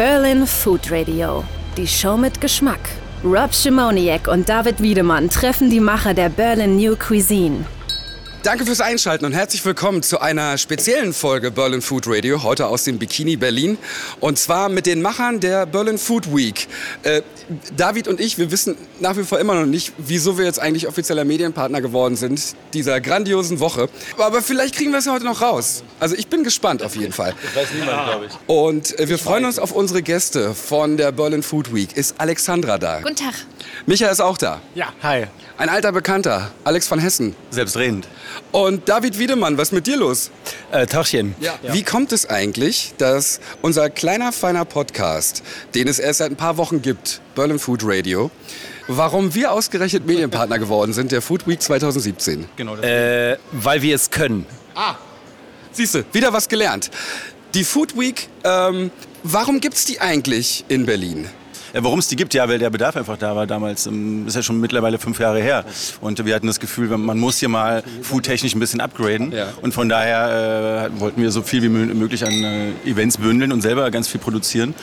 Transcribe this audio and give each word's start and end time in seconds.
Berlin 0.00 0.46
Food 0.46 0.90
Radio. 0.90 1.44
Die 1.76 1.86
Show 1.86 2.16
mit 2.16 2.40
Geschmack. 2.40 2.80
Rob 3.22 3.52
Schimoniak 3.52 4.28
und 4.28 4.48
David 4.48 4.80
Wiedemann 4.80 5.28
treffen 5.28 5.68
die 5.68 5.78
Macher 5.78 6.14
der 6.14 6.30
Berlin 6.30 6.78
New 6.78 6.96
Cuisine. 6.96 7.66
Danke 8.42 8.64
fürs 8.64 8.80
Einschalten 8.80 9.26
und 9.26 9.32
herzlich 9.34 9.62
willkommen 9.66 10.02
zu 10.02 10.18
einer 10.18 10.56
speziellen 10.56 11.12
Folge 11.12 11.50
Berlin 11.50 11.82
Food 11.82 12.04
Radio, 12.06 12.42
heute 12.42 12.68
aus 12.68 12.84
dem 12.84 12.98
Bikini 12.98 13.36
Berlin. 13.36 13.76
Und 14.18 14.38
zwar 14.38 14.70
mit 14.70 14.86
den 14.86 15.02
Machern 15.02 15.40
der 15.40 15.66
Berlin 15.66 15.98
Food 15.98 16.34
Week. 16.34 16.66
Äh, 17.02 17.20
David 17.76 18.08
und 18.08 18.18
ich, 18.18 18.38
wir 18.38 18.50
wissen 18.50 18.76
nach 18.98 19.18
wie 19.18 19.24
vor 19.24 19.40
immer 19.40 19.54
noch 19.54 19.66
nicht, 19.66 19.92
wieso 19.98 20.38
wir 20.38 20.46
jetzt 20.46 20.58
eigentlich 20.58 20.88
offizieller 20.88 21.26
Medienpartner 21.26 21.82
geworden 21.82 22.16
sind 22.16 22.56
dieser 22.72 23.02
grandiosen 23.02 23.60
Woche. 23.60 23.90
Aber 24.16 24.40
vielleicht 24.40 24.74
kriegen 24.74 24.90
wir 24.92 25.00
es 25.00 25.04
ja 25.04 25.12
heute 25.12 25.26
noch 25.26 25.42
raus. 25.42 25.84
Also 25.98 26.14
ich 26.16 26.28
bin 26.28 26.42
gespannt 26.42 26.82
auf 26.82 26.96
jeden 26.96 27.12
Fall. 27.12 27.34
Das 27.42 27.64
weiß 27.64 27.68
niemand, 27.74 28.06
glaube 28.06 28.26
ich. 28.26 28.32
Und 28.46 28.98
äh, 28.98 29.06
wir 29.06 29.18
freuen 29.18 29.44
uns 29.44 29.58
auf 29.58 29.72
unsere 29.72 30.00
Gäste 30.00 30.54
von 30.54 30.96
der 30.96 31.12
Berlin 31.12 31.42
Food 31.42 31.74
Week. 31.74 31.94
Ist 31.94 32.14
Alexandra 32.16 32.78
da? 32.78 33.00
Guten 33.00 33.16
Tag. 33.16 33.34
Micha 33.84 34.08
ist 34.08 34.20
auch 34.20 34.38
da. 34.38 34.62
Ja, 34.74 34.94
hi. 35.02 35.26
Ein 35.60 35.68
alter 35.68 35.92
Bekannter, 35.92 36.50
Alex 36.64 36.90
van 36.90 37.00
Hessen. 37.00 37.36
Selbstredend. 37.50 38.08
Und 38.50 38.88
David 38.88 39.18
Wiedemann, 39.18 39.58
was 39.58 39.68
ist 39.68 39.72
mit 39.72 39.86
dir 39.86 39.98
los? 39.98 40.30
Äh, 40.72 40.86
Tachchen. 40.86 41.34
Wie 41.64 41.82
kommt 41.82 42.12
es 42.12 42.24
eigentlich, 42.24 42.94
dass 42.96 43.40
unser 43.60 43.90
kleiner, 43.90 44.32
feiner 44.32 44.64
Podcast, 44.64 45.42
den 45.74 45.86
es 45.86 45.98
erst 45.98 46.20
seit 46.20 46.30
ein 46.30 46.36
paar 46.36 46.56
Wochen 46.56 46.80
gibt, 46.80 47.20
Berlin 47.34 47.58
Food 47.58 47.82
Radio, 47.84 48.30
warum 48.88 49.34
wir 49.34 49.52
ausgerechnet 49.52 50.06
Medienpartner 50.06 50.58
geworden 50.58 50.94
sind 50.94 51.12
der 51.12 51.20
Food 51.20 51.46
Week 51.46 51.60
2017? 51.60 52.46
Genau. 52.56 52.76
Äh, 52.76 53.36
weil 53.52 53.82
wir 53.82 53.94
es 53.94 54.10
können. 54.10 54.46
Siehst 55.72 55.94
du, 55.94 56.04
wieder 56.14 56.32
was 56.32 56.48
gelernt. 56.48 56.90
Die 57.52 57.64
Food 57.64 57.98
Week, 57.98 58.30
ähm, 58.44 58.90
warum 59.24 59.60
gibt 59.60 59.74
es 59.74 59.84
die 59.84 60.00
eigentlich 60.00 60.64
in 60.68 60.86
Berlin? 60.86 61.28
Warum 61.72 61.98
es 61.98 62.08
die 62.08 62.16
gibt, 62.16 62.34
ja, 62.34 62.48
weil 62.48 62.58
der 62.58 62.70
Bedarf 62.70 62.96
einfach 62.96 63.16
da 63.16 63.36
war 63.36 63.46
damals. 63.46 63.86
Ähm, 63.86 64.26
ist 64.26 64.36
ja 64.36 64.42
schon 64.42 64.60
mittlerweile 64.60 64.98
fünf 64.98 65.18
Jahre 65.20 65.40
her. 65.40 65.64
Und 66.00 66.24
wir 66.24 66.34
hatten 66.34 66.46
das 66.46 66.60
Gefühl, 66.60 66.88
man 66.96 67.18
muss 67.18 67.38
hier 67.38 67.48
mal 67.48 67.82
foodtechnisch 68.02 68.54
ein 68.54 68.60
bisschen 68.60 68.80
upgraden. 68.80 69.32
Ja. 69.32 69.48
Und 69.62 69.72
von 69.74 69.88
daher 69.88 70.90
äh, 70.94 71.00
wollten 71.00 71.22
wir 71.22 71.30
so 71.30 71.42
viel 71.42 71.62
wie 71.62 71.68
mö- 71.68 71.94
möglich 71.94 72.24
an 72.24 72.32
äh, 72.32 72.70
Events 72.84 73.18
bündeln 73.18 73.52
und 73.52 73.60
selber 73.60 73.90
ganz 73.90 74.08
viel 74.08 74.20
produzieren. 74.20 74.74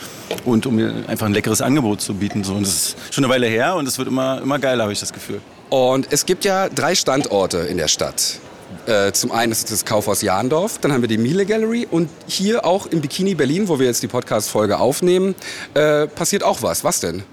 Und 0.46 0.66
um 0.66 0.78
einfach 1.08 1.26
ein 1.26 1.34
leckeres 1.34 1.62
Angebot 1.62 2.02
zu 2.02 2.14
bieten. 2.14 2.44
So. 2.44 2.54
Und 2.54 2.64
das 2.66 2.74
ist 2.76 2.98
schon 3.12 3.24
eine 3.24 3.34
Weile 3.34 3.48
her 3.48 3.76
und 3.76 3.88
es 3.88 3.98
wird 3.98 4.08
immer, 4.08 4.42
immer 4.42 4.60
geiler, 4.60 4.84
habe 4.84 4.94
ich 4.94 5.00
das 5.00 5.14
Gefühl. 5.14 5.42
Und 5.70 6.08
es 6.12 6.26
gibt 6.26 6.46
ja 6.46 6.70
drei 6.70 6.96
Standorte 6.96 7.58
in 7.58 7.78
der 7.78 7.88
Stadt. 7.90 8.40
Äh, 8.88 9.12
zum 9.12 9.34
einen 9.34 9.52
ist 9.52 9.66
es 9.66 9.82
das 9.82 9.86
Kaufhaus 9.86 10.22
Jahndorf, 10.22 10.80
dann 10.80 10.94
haben 10.94 11.02
wir 11.02 11.10
die 11.10 11.18
Miele 11.18 11.46
Gallery 11.46 11.86
und 11.92 12.10
hier 12.26 12.66
auch 12.66 12.86
im 12.86 13.02
Bikini 13.02 13.36
Berlin, 13.36 13.68
wo 13.68 13.80
wir 13.80 13.86
jetzt 13.86 14.02
die 14.02 14.08
Podcast-Folge 14.08 14.80
aufnehmen, 14.80 15.36
äh, 15.74 16.08
passiert 16.08 16.42
auch 16.44 16.62
was. 16.62 16.86
Was 16.86 17.02
denn? 17.02 17.24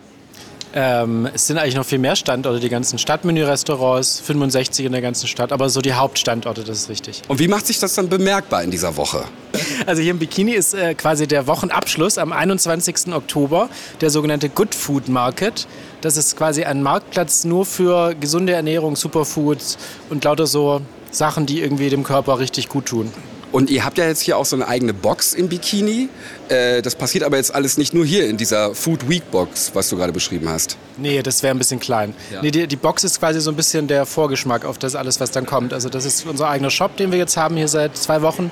Ähm, 0.76 1.28
es 1.32 1.46
sind 1.46 1.56
eigentlich 1.58 1.76
noch 1.76 1.86
viel 1.86 2.00
mehr 2.00 2.16
Standorte, 2.16 2.58
die 2.58 2.68
ganzen 2.68 2.98
Stadtmenü-Restaurants, 2.98 4.18
65 4.18 4.84
in 4.84 4.90
der 4.90 5.02
ganzen 5.02 5.28
Stadt, 5.28 5.52
aber 5.52 5.68
so 5.68 5.80
die 5.80 5.92
Hauptstandorte, 5.92 6.64
das 6.64 6.78
ist 6.78 6.88
richtig. 6.88 7.22
Und 7.28 7.38
wie 7.38 7.46
macht 7.46 7.68
sich 7.68 7.78
das 7.78 7.94
dann 7.94 8.08
bemerkbar 8.08 8.64
in 8.64 8.72
dieser 8.72 8.96
Woche? 8.96 9.24
Also 9.86 10.02
hier 10.02 10.12
im 10.12 10.18
Bikini 10.18 10.52
ist 10.52 10.74
äh, 10.74 10.94
quasi 10.94 11.26
der 11.26 11.46
Wochenabschluss 11.46 12.16
am 12.18 12.32
21. 12.32 13.12
Oktober, 13.12 13.68
der 14.00 14.10
sogenannte 14.10 14.48
Good 14.48 14.74
Food 14.74 15.08
Market. 15.08 15.66
Das 16.00 16.16
ist 16.16 16.36
quasi 16.36 16.64
ein 16.64 16.82
Marktplatz 16.82 17.44
nur 17.44 17.66
für 17.66 18.14
gesunde 18.14 18.54
Ernährung, 18.54 18.96
Superfoods 18.96 19.78
und 20.10 20.24
lauter 20.24 20.46
so 20.46 20.80
Sachen, 21.14 21.46
die 21.46 21.60
irgendwie 21.60 21.88
dem 21.88 22.04
Körper 22.04 22.38
richtig 22.38 22.68
gut 22.68 22.86
tun. 22.86 23.12
Und 23.54 23.70
ihr 23.70 23.84
habt 23.84 23.98
ja 23.98 24.06
jetzt 24.06 24.20
hier 24.20 24.36
auch 24.36 24.44
so 24.44 24.56
eine 24.56 24.66
eigene 24.66 24.92
Box 24.92 25.32
im 25.32 25.48
Bikini. 25.48 26.08
Äh, 26.48 26.82
das 26.82 26.96
passiert 26.96 27.22
aber 27.22 27.36
jetzt 27.36 27.54
alles 27.54 27.78
nicht 27.78 27.94
nur 27.94 28.04
hier 28.04 28.26
in 28.26 28.36
dieser 28.36 28.74
Food 28.74 29.08
Week 29.08 29.30
Box, 29.30 29.70
was 29.74 29.88
du 29.88 29.96
gerade 29.96 30.12
beschrieben 30.12 30.48
hast. 30.48 30.76
Nee, 30.96 31.22
das 31.22 31.44
wäre 31.44 31.54
ein 31.54 31.58
bisschen 31.58 31.78
klein. 31.78 32.14
Ja. 32.32 32.42
Nee, 32.42 32.50
die, 32.50 32.66
die 32.66 32.74
Box 32.74 33.04
ist 33.04 33.20
quasi 33.20 33.40
so 33.40 33.50
ein 33.50 33.56
bisschen 33.56 33.86
der 33.86 34.06
Vorgeschmack 34.06 34.64
auf 34.64 34.78
das 34.78 34.96
alles, 34.96 35.20
was 35.20 35.30
dann 35.30 35.46
kommt. 35.46 35.72
Also 35.72 35.88
das 35.88 36.04
ist 36.04 36.26
unser 36.26 36.48
eigener 36.48 36.70
Shop, 36.70 36.96
den 36.96 37.12
wir 37.12 37.18
jetzt 37.18 37.36
haben 37.36 37.56
hier 37.56 37.68
seit 37.68 37.96
zwei 37.96 38.22
Wochen. 38.22 38.50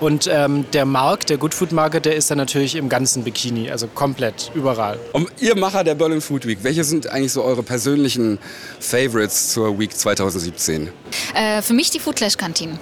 Und 0.00 0.28
ähm, 0.32 0.64
der 0.72 0.86
Markt, 0.86 1.28
der 1.28 1.36
Good 1.36 1.52
Food 1.52 1.72
Market, 1.72 2.06
der 2.06 2.16
ist 2.16 2.30
dann 2.30 2.38
natürlich 2.38 2.74
im 2.74 2.88
ganzen 2.88 3.22
Bikini, 3.22 3.70
also 3.70 3.86
komplett, 3.86 4.50
überall. 4.54 4.98
Und 5.12 5.28
ihr 5.40 5.54
Macher 5.56 5.84
der 5.84 5.94
Berlin 5.94 6.22
Food 6.22 6.46
Week, 6.46 6.58
welche 6.62 6.84
sind 6.84 7.06
eigentlich 7.08 7.32
so 7.32 7.44
eure 7.44 7.62
persönlichen 7.62 8.38
Favorites 8.80 9.52
zur 9.52 9.78
Week 9.78 9.94
2017? 9.94 10.88
Äh, 11.34 11.60
für 11.60 11.74
mich 11.74 11.90
die 11.90 11.98
Food 11.98 12.16
Clash 12.16 12.38
Kantine. 12.38 12.78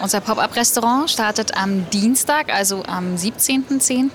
Unser 0.00 0.20
Pop-up-Restaurant 0.20 1.10
startet 1.10 1.56
am 1.56 1.88
Dienstag, 1.90 2.52
also 2.52 2.82
am 2.84 3.16
17.10. 3.16 4.10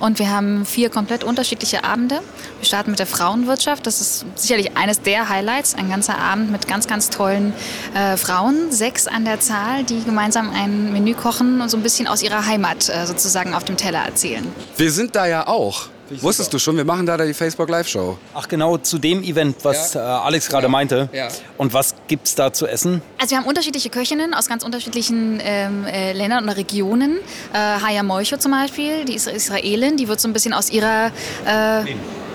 Und 0.00 0.18
wir 0.18 0.30
haben 0.30 0.64
vier 0.66 0.90
komplett 0.90 1.24
unterschiedliche 1.24 1.84
Abende. 1.84 2.20
Wir 2.58 2.66
starten 2.66 2.90
mit 2.90 2.98
der 2.98 3.06
Frauenwirtschaft. 3.06 3.86
Das 3.86 4.00
ist 4.00 4.26
sicherlich 4.36 4.76
eines 4.76 5.00
der 5.00 5.28
Highlights. 5.28 5.74
Ein 5.74 5.88
ganzer 5.88 6.18
Abend 6.18 6.50
mit 6.50 6.68
ganz, 6.68 6.86
ganz 6.86 7.10
tollen 7.10 7.52
äh, 7.94 8.16
Frauen. 8.16 8.70
Sechs 8.70 9.06
an 9.06 9.24
der 9.24 9.40
Zahl, 9.40 9.84
die 9.84 10.02
gemeinsam 10.04 10.50
ein 10.50 10.92
Menü 10.92 11.14
kochen 11.14 11.60
und 11.60 11.70
so 11.70 11.76
ein 11.76 11.82
bisschen 11.82 12.06
aus 12.06 12.22
ihrer 12.22 12.46
Heimat 12.46 12.88
äh, 12.88 13.06
sozusagen 13.06 13.54
auf 13.54 13.64
dem 13.64 13.76
Teller 13.76 14.04
erzählen. 14.04 14.46
Wir 14.76 14.90
sind 14.90 15.16
da 15.16 15.26
ja 15.26 15.46
auch. 15.46 15.88
Wusstest 16.20 16.52
du 16.52 16.58
schon, 16.58 16.76
wir 16.76 16.84
machen 16.84 17.06
da 17.06 17.16
die 17.16 17.32
Facebook 17.34 17.68
Live 17.68 17.88
Show. 17.88 18.18
Ach 18.34 18.46
genau, 18.46 18.76
zu 18.78 18.98
dem 18.98 19.22
Event, 19.22 19.56
was 19.62 19.94
Ja. 19.94 20.20
äh, 20.20 20.24
Alex 20.26 20.48
gerade 20.48 20.68
meinte. 20.68 21.08
Ja. 21.12 21.28
Und 21.56 21.72
was 21.72 21.94
gibt's 22.08 22.34
da 22.34 22.52
zu 22.52 22.66
essen? 22.66 23.00
Also 23.18 23.30
wir 23.32 23.38
haben 23.38 23.46
unterschiedliche 23.46 23.88
Köchinnen 23.90 24.34
aus 24.34 24.46
ganz 24.48 24.64
unterschiedlichen 24.64 25.40
ähm, 25.42 25.84
äh, 25.86 26.12
Ländern 26.12 26.44
oder 26.44 26.56
Regionen. 26.56 27.18
Äh, 27.52 27.56
Haya 27.58 28.02
Moicho 28.02 28.36
zum 28.36 28.52
Beispiel, 28.52 29.04
die 29.06 29.14
ist 29.14 29.26
Israelin, 29.28 29.96
die 29.96 30.08
wird 30.08 30.20
so 30.20 30.28
ein 30.28 30.32
bisschen 30.32 30.52
aus 30.52 30.70
ihrer... 30.70 31.06
Äh, 31.46 31.84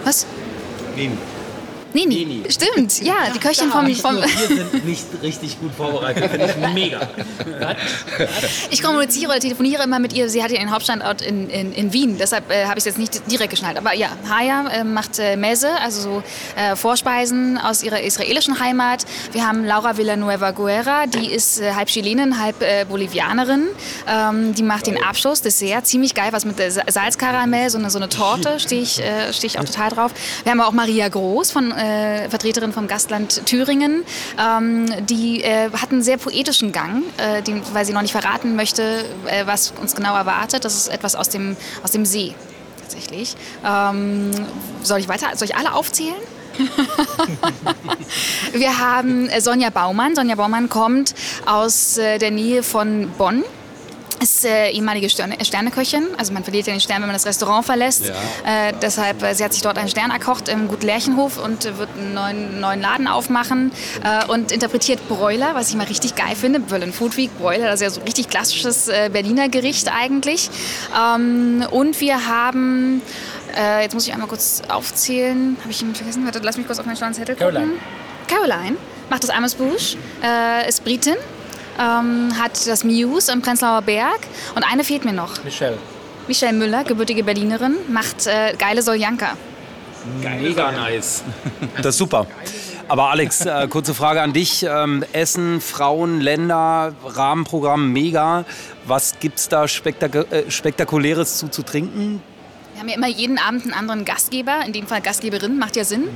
was? 0.03 0.25
Wien. 0.96 1.18
Nini. 1.94 2.44
Stimmt, 2.50 3.02
ja, 3.02 3.30
die 3.34 3.40
Köchin 3.40 3.70
vom... 3.70 3.94
vom 3.96 4.18
wir 4.18 4.28
sind 4.28 4.86
nicht 4.86 5.06
richtig 5.22 5.60
gut 5.60 5.74
vorbereitet. 5.74 6.30
Finde 6.30 6.46
ich 6.46 6.74
mega. 6.74 7.08
ich 8.70 8.82
kommuniziere 8.82 9.32
oder 9.32 9.40
telefoniere 9.40 9.84
immer 9.84 10.00
mit 10.00 10.14
ihr. 10.14 10.30
Sie 10.30 10.44
hat 10.44 10.52
ja 10.52 10.60
ihren 10.60 10.72
Hauptstandort 10.72 11.22
in, 11.22 11.50
in, 11.50 11.74
in 11.74 11.94
Wien, 11.94 12.18
deshalb 12.18 12.50
äh, 12.52 12.66
habe 12.66 12.74
ich 12.74 12.80
es 12.80 12.86
jetzt 12.86 12.98
nicht 12.98 13.30
direkt 13.32 13.52
geschnallt. 13.52 13.78
Aber 13.78 13.94
ja, 13.94 14.10
Haya 14.30 14.68
äh, 14.70 14.84
macht 14.84 15.20
äh, 15.20 15.36
Meze, 15.36 15.70
also 15.82 16.02
so 16.02 16.24
äh, 16.56 16.76
Vorspeisen 16.76 17.58
aus 17.58 17.84
ihrer 17.84 18.02
israelischen 18.02 18.60
Heimat. 18.60 19.06
Wir 19.32 19.48
haben 19.48 19.66
Laura 19.66 19.98
Villanueva 19.98 20.52
Guerra, 20.52 21.08
die 21.08 21.32
ist 21.32 21.60
äh, 21.60 21.74
halb 21.74 21.90
Chilenin, 21.90 22.40
halb 22.40 22.62
äh, 22.62 22.86
Bolivianerin. 22.86 23.68
Ähm, 24.08 24.54
die 24.56 24.64
macht 24.64 24.88
den 24.88 25.02
Abschluss, 25.02 25.42
Dessert, 25.42 25.88
ziemlich 25.88 26.14
geil, 26.14 26.30
was 26.32 26.46
mit 26.46 26.58
Salzkaramell, 26.60 27.70
so 27.70 27.78
eine, 27.78 27.90
so 27.90 28.00
eine 28.00 28.10
Torte, 28.10 28.60
stehe 28.60 28.82
ich, 28.82 29.02
äh, 29.02 29.34
steh 29.34 29.48
ich 29.48 29.60
auch 29.60 29.66
total 29.66 29.90
drauf. 29.90 30.12
Wir 30.44 30.52
haben 30.52 30.62
auch 30.62 30.72
Maria 30.72 31.08
Groß, 31.10 31.52
von, 31.52 31.72
äh, 31.80 32.30
Vertreterin 32.30 32.74
vom 32.74 32.88
Gastland 32.88 33.46
Thüringen. 33.46 34.04
Ähm, 34.40 34.86
die 35.06 35.44
äh, 35.44 35.72
hat 35.72 35.92
einen 35.92 36.04
sehr 36.04 36.18
poetischen 36.18 36.72
Gang, 36.72 37.04
äh, 37.18 37.42
den, 37.42 37.62
weil 37.74 37.86
sie 37.86 37.94
noch 37.94 38.02
nicht 38.02 38.12
verraten 38.12 38.56
möchte, 38.56 39.06
äh, 39.26 39.46
was 39.46 39.74
uns 39.80 39.96
genau 39.96 40.16
erwartet. 40.16 40.66
Das 40.66 40.76
ist 40.76 40.88
etwas 40.90 41.16
aus 41.16 41.30
dem, 41.30 41.56
aus 41.84 41.92
dem 41.92 42.06
See 42.06 42.36
tatsächlich. 42.82 43.36
Ähm, 43.66 44.32
soll 44.84 45.00
ich 45.00 45.08
weiter, 45.08 45.28
soll 45.36 45.48
ich 45.48 45.56
alle 45.56 45.74
aufzählen? 45.74 46.16
Wir 48.54 48.80
haben 48.80 49.30
äh, 49.30 49.40
Sonja 49.40 49.70
Baumann. 49.70 50.16
Sonja 50.16 50.36
Baumann 50.36 50.68
kommt 50.70 51.16
aus 51.46 51.98
äh, 51.98 52.18
der 52.18 52.32
Nähe 52.32 52.64
von 52.64 53.10
Bonn. 53.18 53.44
Ist 54.22 54.44
äh, 54.46 54.72
ehemalige 54.72 55.09
Sterne, 55.09 55.38
Sterneköchin. 55.44 56.07
Also 56.18 56.34
man 56.34 56.44
verliert 56.44 56.68
ja 56.68 56.74
den 56.74 56.81
Stern, 56.81 56.97
wenn 56.97 57.07
man 57.07 57.16
das 57.16 57.25
Restaurant 57.25 57.66
verlässt. 57.66 58.09
Äh, 58.09 58.74
deshalb, 58.81 59.24
äh, 59.24 59.34
sie 59.34 59.44
hat 59.44 59.53
sich 59.53 59.62
dort 59.62 59.78
einen 59.78 59.88
Stern 59.88 60.12
erkocht 60.12 60.50
im 60.50 60.68
Gut 60.68 60.84
Lerchenhof 60.84 61.44
und 61.44 61.66
äh, 61.66 61.78
wird 61.78 61.90
einen 61.97 62.13
neuen, 62.13 62.59
neuen 62.59 62.81
Laden 62.81 63.07
aufmachen 63.07 63.72
äh, 64.03 64.25
und 64.30 64.52
interpretiert 64.52 65.07
Bräuler, 65.07 65.56
was 65.56 65.69
ich 65.69 65.75
mal 65.75 65.88
richtig 65.88 66.16
geil 66.16 66.35
finde. 66.35 66.59
Berlin 66.59 66.91
Food 66.91 67.16
Week, 67.16 67.35
Bräuler, 67.38 67.66
das 67.66 67.75
ist 67.75 67.81
ja 67.81 67.90
so 67.90 68.02
ein 68.02 68.06
richtig 68.06 68.30
klassisches 68.30 68.90
äh, 68.90 69.09
Berliner 69.12 69.47
Gericht 69.47 69.90
eigentlich. 69.90 70.50
Ähm, 70.94 71.66
und 71.72 72.00
wir 72.01 72.27
haben, 72.27 73.01
jetzt 73.81 73.94
muss 73.94 74.06
ich 74.06 74.13
einmal 74.13 74.27
kurz 74.27 74.62
aufzählen, 74.68 75.57
habe 75.62 75.72
ich 75.72 75.81
ihn 75.81 75.95
vergessen? 75.95 76.24
Warte, 76.24 76.39
lass 76.44 76.57
mich 76.57 76.68
kurz 76.68 76.80
auf 76.80 76.86
meinen 76.86 76.98
schlauen 76.98 77.13
Zettel 77.13 77.36
gucken. 77.36 77.54
Caroline. 77.54 77.74
Caroline 78.27 78.77
macht 79.10 79.24
das 79.24 79.31
Amesbusch, 79.31 79.98
äh, 80.24 80.69
ist 80.69 80.83
Britin, 80.83 81.15
ähm, 81.80 82.38
hat 82.38 82.68
das 82.68 82.84
Muse 82.84 83.31
im 83.31 83.42
Prenzlauer 83.42 83.81
Berg 83.81 84.20
und 84.56 84.64
eine 84.64 84.84
fehlt 84.84 85.06
mir 85.06 85.14
noch. 85.14 85.44
Michelle. 85.44 85.78
Michelle 86.28 86.54
Müller, 86.54 86.84
gebürtige 86.84 87.24
Berlinerin, 87.24 87.78
macht 87.88 88.28
äh, 88.28 88.54
geile 88.58 88.81
Soljanka. 88.81 89.36
Mega 90.22 90.72
nice. 90.72 91.24
Das 91.78 91.88
ist 91.88 91.98
super. 91.98 92.28
Aber 92.88 93.12
Alex, 93.12 93.46
äh, 93.46 93.68
kurze 93.68 93.94
Frage 93.94 94.22
an 94.22 94.34
dich. 94.34 94.66
Ähm, 94.68 95.04
Essen, 95.14 95.62
Frauen, 95.62 96.22
Länder, 96.22 96.94
Rahmenprogramm, 97.06 97.94
mega. 97.94 98.46
Was 98.86 99.20
gibt's 99.20 99.48
da 99.48 99.68
spektak 99.68 100.16
äh, 100.16 100.50
Spektakuläres 100.50 101.38
zu, 101.38 101.50
zu 101.50 101.62
trinken? 101.62 102.22
Wir 102.74 102.82
haben 102.82 102.90
ja 102.90 102.96
immer 102.96 103.08
jeden 103.08 103.38
Abend 103.38 103.64
einen 103.64 103.74
anderen 103.74 104.06
Gastgeber, 104.06 104.62
in 104.66 104.74
dem 104.74 104.88
Fall 104.88 105.02
Gastgeberin, 105.02 105.60
macht 105.60 105.75
ja 105.75 105.84
Sinn. 105.84 106.08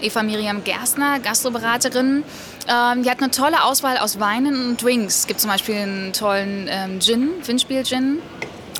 Eva 0.00 0.22
Miriam 0.22 0.64
Gerstner, 0.64 1.18
Gastroberaterin. 1.20 2.22
Ähm, 2.68 3.02
die 3.02 3.10
hat 3.10 3.20
eine 3.20 3.30
tolle 3.30 3.64
Auswahl 3.64 3.98
aus 3.98 4.18
Weinen 4.20 4.68
und 4.68 4.82
Drinks. 4.82 5.20
Es 5.20 5.26
gibt 5.26 5.40
zum 5.40 5.50
Beispiel 5.50 5.76
einen 5.76 6.12
tollen 6.12 6.68
ähm, 6.68 7.00
Gin, 7.00 7.30
Windspiel-Gin 7.44 8.18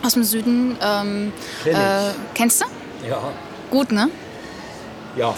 aus 0.03 0.15
dem 0.15 0.25
Süden. 0.25 0.77
Ähm, 0.83 1.33
äh, 1.65 2.13
kennst 2.35 2.63
du? 2.63 2.67
Ja. 3.09 3.19
Gut, 3.71 3.93
ne? 3.93 4.09
Ja. 5.17 5.35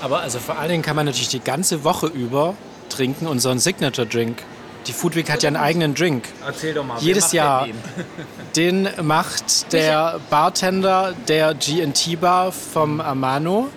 Aber 0.00 0.20
also 0.20 0.38
vor 0.40 0.58
allen 0.58 0.70
Dingen 0.70 0.82
kann 0.82 0.96
man 0.96 1.06
natürlich 1.06 1.28
die 1.28 1.40
ganze 1.40 1.84
Woche 1.84 2.06
über 2.06 2.54
trinken 2.88 3.26
unseren 3.26 3.58
Signature 3.58 4.06
Drink. 4.06 4.42
Die 4.86 4.92
Food 4.92 5.14
Week 5.14 5.30
hat 5.30 5.44
ja 5.44 5.46
einen 5.46 5.56
eigenen 5.56 5.94
Drink. 5.94 6.24
Erzähl 6.44 6.74
doch 6.74 6.84
mal. 6.84 6.98
Jedes 6.98 7.26
macht 7.26 7.32
Jahr. 7.34 7.66
denn 8.56 8.84
Den 8.96 9.06
macht 9.06 9.72
der 9.72 10.18
Bartender 10.28 11.14
der 11.28 11.54
GT 11.54 12.20
Bar 12.20 12.50
vom 12.50 13.00
Amano, 13.00 13.68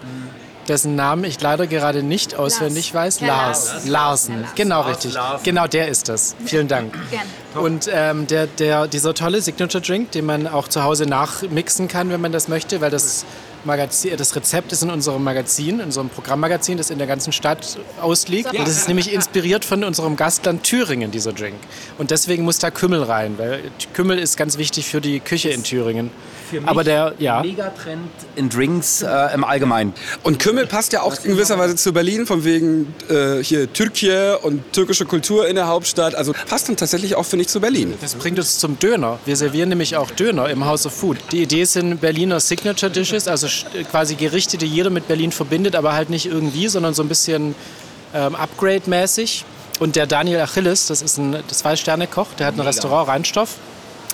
dessen 0.68 0.96
Namen 0.96 1.24
ich 1.24 1.40
leider 1.42 1.68
gerade 1.68 2.04
nicht 2.04 2.36
auswendig 2.36 2.94
weiß. 2.94 3.22
Herr 3.22 3.28
Lars. 3.28 3.68
Lars. 3.68 3.86
Larsen. 3.86 4.46
Genau 4.56 4.82
Lars 4.82 4.90
richtig. 4.90 5.14
Larsen. 5.14 5.44
Genau 5.44 5.68
der 5.68 5.88
ist 5.88 6.10
das. 6.10 6.36
Vielen 6.46 6.68
Dank. 6.68 6.98
Gerne. 7.10 7.30
Und 7.56 7.90
ähm, 7.92 8.28
der, 8.28 8.48
der, 8.48 8.88
dieser 8.88 9.14
tolle 9.14 9.42
Signature 9.42 9.82
Drink, 9.82 10.12
den 10.12 10.26
man 10.26 10.48
auch 10.48 10.68
zu 10.68 10.84
Hause 10.84 11.06
nachmixen 11.06 11.88
kann, 11.88 12.10
wenn 12.10 12.22
man 12.22 12.32
das 12.32 12.48
möchte, 12.48 12.82
weil 12.82 12.92
das, 12.92 13.26
Magazin, 13.66 14.16
das 14.18 14.36
Rezept 14.36 14.72
ist 14.72 14.84
in 14.84 14.90
unserem 14.90 15.24
Magazin, 15.24 15.80
in 15.80 15.86
unserem 15.86 16.10
Programmmagazin, 16.10 16.78
das 16.78 16.90
in 16.90 16.98
der 16.98 17.08
ganzen 17.08 17.34
Stadt 17.34 17.78
ausliegt. 18.02 18.52
Und 18.52 18.60
das 18.60 18.78
ist 18.78 18.88
nämlich 18.88 19.14
inspiriert 19.14 19.66
von 19.66 19.84
unserem 19.84 20.16
Gastland 20.16 20.64
Thüringen, 20.64 21.12
dieser 21.12 21.34
Drink. 21.34 21.56
Und 21.98 22.12
deswegen 22.12 22.44
muss 22.44 22.60
da 22.60 22.72
Kümmel 22.72 23.04
rein, 23.04 23.38
weil 23.38 23.62
Kümmel 23.94 24.20
ist 24.20 24.38
ganz 24.38 24.58
wichtig 24.58 24.88
für 24.88 25.02
die 25.02 25.20
Küche 25.20 25.50
in 25.50 25.64
Thüringen. 25.64 26.12
Für 26.50 26.62
mich 26.62 26.70
Aber 26.70 26.84
der, 26.84 27.14
ja. 27.20 27.42
Megatrend 27.42 28.10
in 28.36 28.50
Drinks 28.50 29.02
äh, 29.02 29.34
im 29.34 29.44
Allgemeinen. 29.44 29.94
Und 30.24 30.40
Kümmel 30.40 30.68
passt 30.68 30.94
ja 30.94 31.02
auch 31.02 31.16
in 31.24 31.32
gewisser 31.32 31.58
Weise 31.58 31.76
zu 31.76 31.94
Berlin, 31.94 32.26
von 32.26 32.44
wegen 32.44 32.94
äh, 33.10 33.44
hier 33.44 33.72
Türkei 33.72 34.36
und 34.38 34.74
türkische 34.74 35.06
Kultur 35.06 35.48
in 35.48 35.56
der 35.56 35.68
Hauptstadt. 35.68 36.16
Also 36.16 36.34
passt 36.48 36.70
dann 36.70 36.78
tatsächlich 36.78 37.16
auch, 37.16 37.26
finde 37.26 37.44
ich, 37.44 37.50
zu 37.50 37.60
Berlin. 37.60 37.94
Das 38.02 38.16
bringt 38.16 38.38
uns 38.38 38.60
zum 38.60 38.78
Döner. 38.80 39.20
Wir 39.26 39.36
servieren 39.36 39.70
nämlich 39.70 39.98
auch 39.98 40.12
Döner 40.12 40.50
im 40.50 40.66
House 40.66 40.86
of 40.86 40.94
Food. 40.94 41.18
Die 41.32 41.42
Idee 41.42 41.66
sind 41.66 42.02
Berliner 42.02 42.40
Signature 42.40 42.92
Dishes, 42.92 43.28
also 43.28 43.48
quasi 43.90 44.16
Gerichte, 44.16 44.58
die 44.58 44.68
jeder 44.68 44.90
mit 44.90 45.08
Berlin 45.08 45.32
verbindet, 45.32 45.76
aber 45.76 45.94
halt 45.94 46.10
nicht 46.10 46.26
irgendwie, 46.26 46.68
sondern 46.68 46.94
so 46.94 47.04
ein 47.04 47.10
bisschen 47.10 47.56
ähm, 48.14 48.36
Upgrade-mäßig. 48.36 49.46
Und 49.80 49.96
der 49.96 50.08
Daniel 50.08 50.40
Achilles, 50.40 50.88
das 50.88 51.02
ist 51.02 51.18
ein 51.18 51.36
Zwei-Sterne-Koch, 51.48 52.28
der 52.40 52.48
hat 52.48 52.56
ein 52.56 52.62
Restaurant 52.62 53.10
Rheinstoff, 53.10 53.56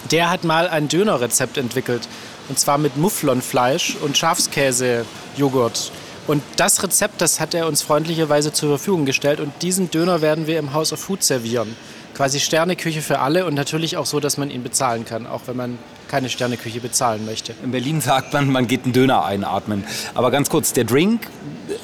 der 0.10 0.30
hat 0.30 0.44
mal 0.44 0.68
ein 0.68 0.88
Dönerrezept 0.88 1.58
entwickelt. 1.58 2.08
Und 2.50 2.60
zwar 2.60 2.78
mit 2.78 2.98
Mufflonfleisch 2.98 3.96
und 4.02 4.18
Schafskäse-Joghurt. 4.18 5.92
Und 6.28 6.44
das 6.56 6.82
Rezept, 6.84 7.22
das 7.22 7.40
hat 7.40 7.54
er 7.54 7.68
uns 7.68 7.82
freundlicherweise 7.82 8.54
zur 8.54 8.70
Verfügung 8.70 9.06
gestellt. 9.06 9.40
Und 9.40 9.54
diesen 9.62 9.92
Döner 9.92 10.22
werden 10.22 10.48
wir 10.48 10.60
im 10.60 10.74
House 10.74 10.94
of 10.94 11.00
Food 11.00 11.24
servieren. 11.24 11.76
Quasi 12.16 12.40
Sterneküche 12.40 13.02
für 13.02 13.20
alle 13.20 13.46
und 13.46 13.54
natürlich 13.54 13.98
auch 13.98 14.06
so, 14.06 14.20
dass 14.20 14.38
man 14.38 14.52
ihn 14.52 14.64
bezahlen 14.64 15.06
kann, 15.06 15.26
auch 15.28 15.42
wenn 15.46 15.56
man 15.56 15.78
keine 16.12 16.30
Sterneküche 16.30 16.82
bezahlen 16.82 17.26
möchte. 17.26 17.54
In 17.64 17.72
Berlin 17.72 18.02
sagt 18.02 18.34
man, 18.34 18.50
man 18.52 18.68
geht 18.68 18.84
einen 18.84 18.92
Döner 18.92 19.24
einatmen. 19.24 19.86
Aber 20.14 20.30
ganz 20.30 20.50
kurz, 20.50 20.74
der 20.74 20.84
Drink 20.84 21.22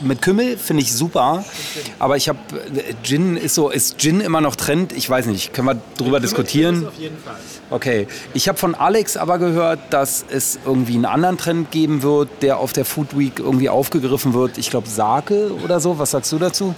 mit 0.01 0.21
Kümmel 0.21 0.57
finde 0.57 0.83
ich 0.83 0.94
super. 0.94 1.45
Aber 1.97 2.18
ich 2.18 2.27
habe 2.27 2.38
Gin 3.03 3.38
ist 3.38 3.56
so, 3.56 3.69
ist 3.69 3.97
Gin 4.00 4.19
immer 4.19 4.41
noch 4.41 4.57
Trend? 4.57 4.91
Ich 4.91 5.09
weiß 5.09 5.27
nicht, 5.27 5.53
können 5.53 5.68
wir 5.69 5.81
drüber 5.97 6.19
diskutieren? 6.19 6.85
Auf 6.85 7.00
jeden 7.00 7.18
Fall. 7.18 7.38
Okay, 7.69 8.07
ich 8.33 8.50
habe 8.50 8.57
von 8.57 8.75
Alex 8.75 9.15
aber 9.15 9.39
gehört, 9.39 9.79
dass 9.91 10.25
es 10.29 10.59
irgendwie 10.65 10.95
einen 10.95 11.06
anderen 11.06 11.38
Trend 11.38 11.71
geben 11.71 12.03
wird, 12.03 12.29
der 12.41 12.57
auf 12.57 12.74
der 12.74 12.83
Food 12.83 13.18
Week 13.18 13.39
irgendwie 13.39 13.69
aufgegriffen 13.69 14.33
wird. 14.33 14.57
Ich 14.57 14.69
glaube 14.69 14.89
Sake 14.89 15.51
oder 15.63 15.79
so. 15.79 16.00
Was 16.00 16.12
sagst 16.12 16.33
du 16.33 16.38
dazu? 16.38 16.75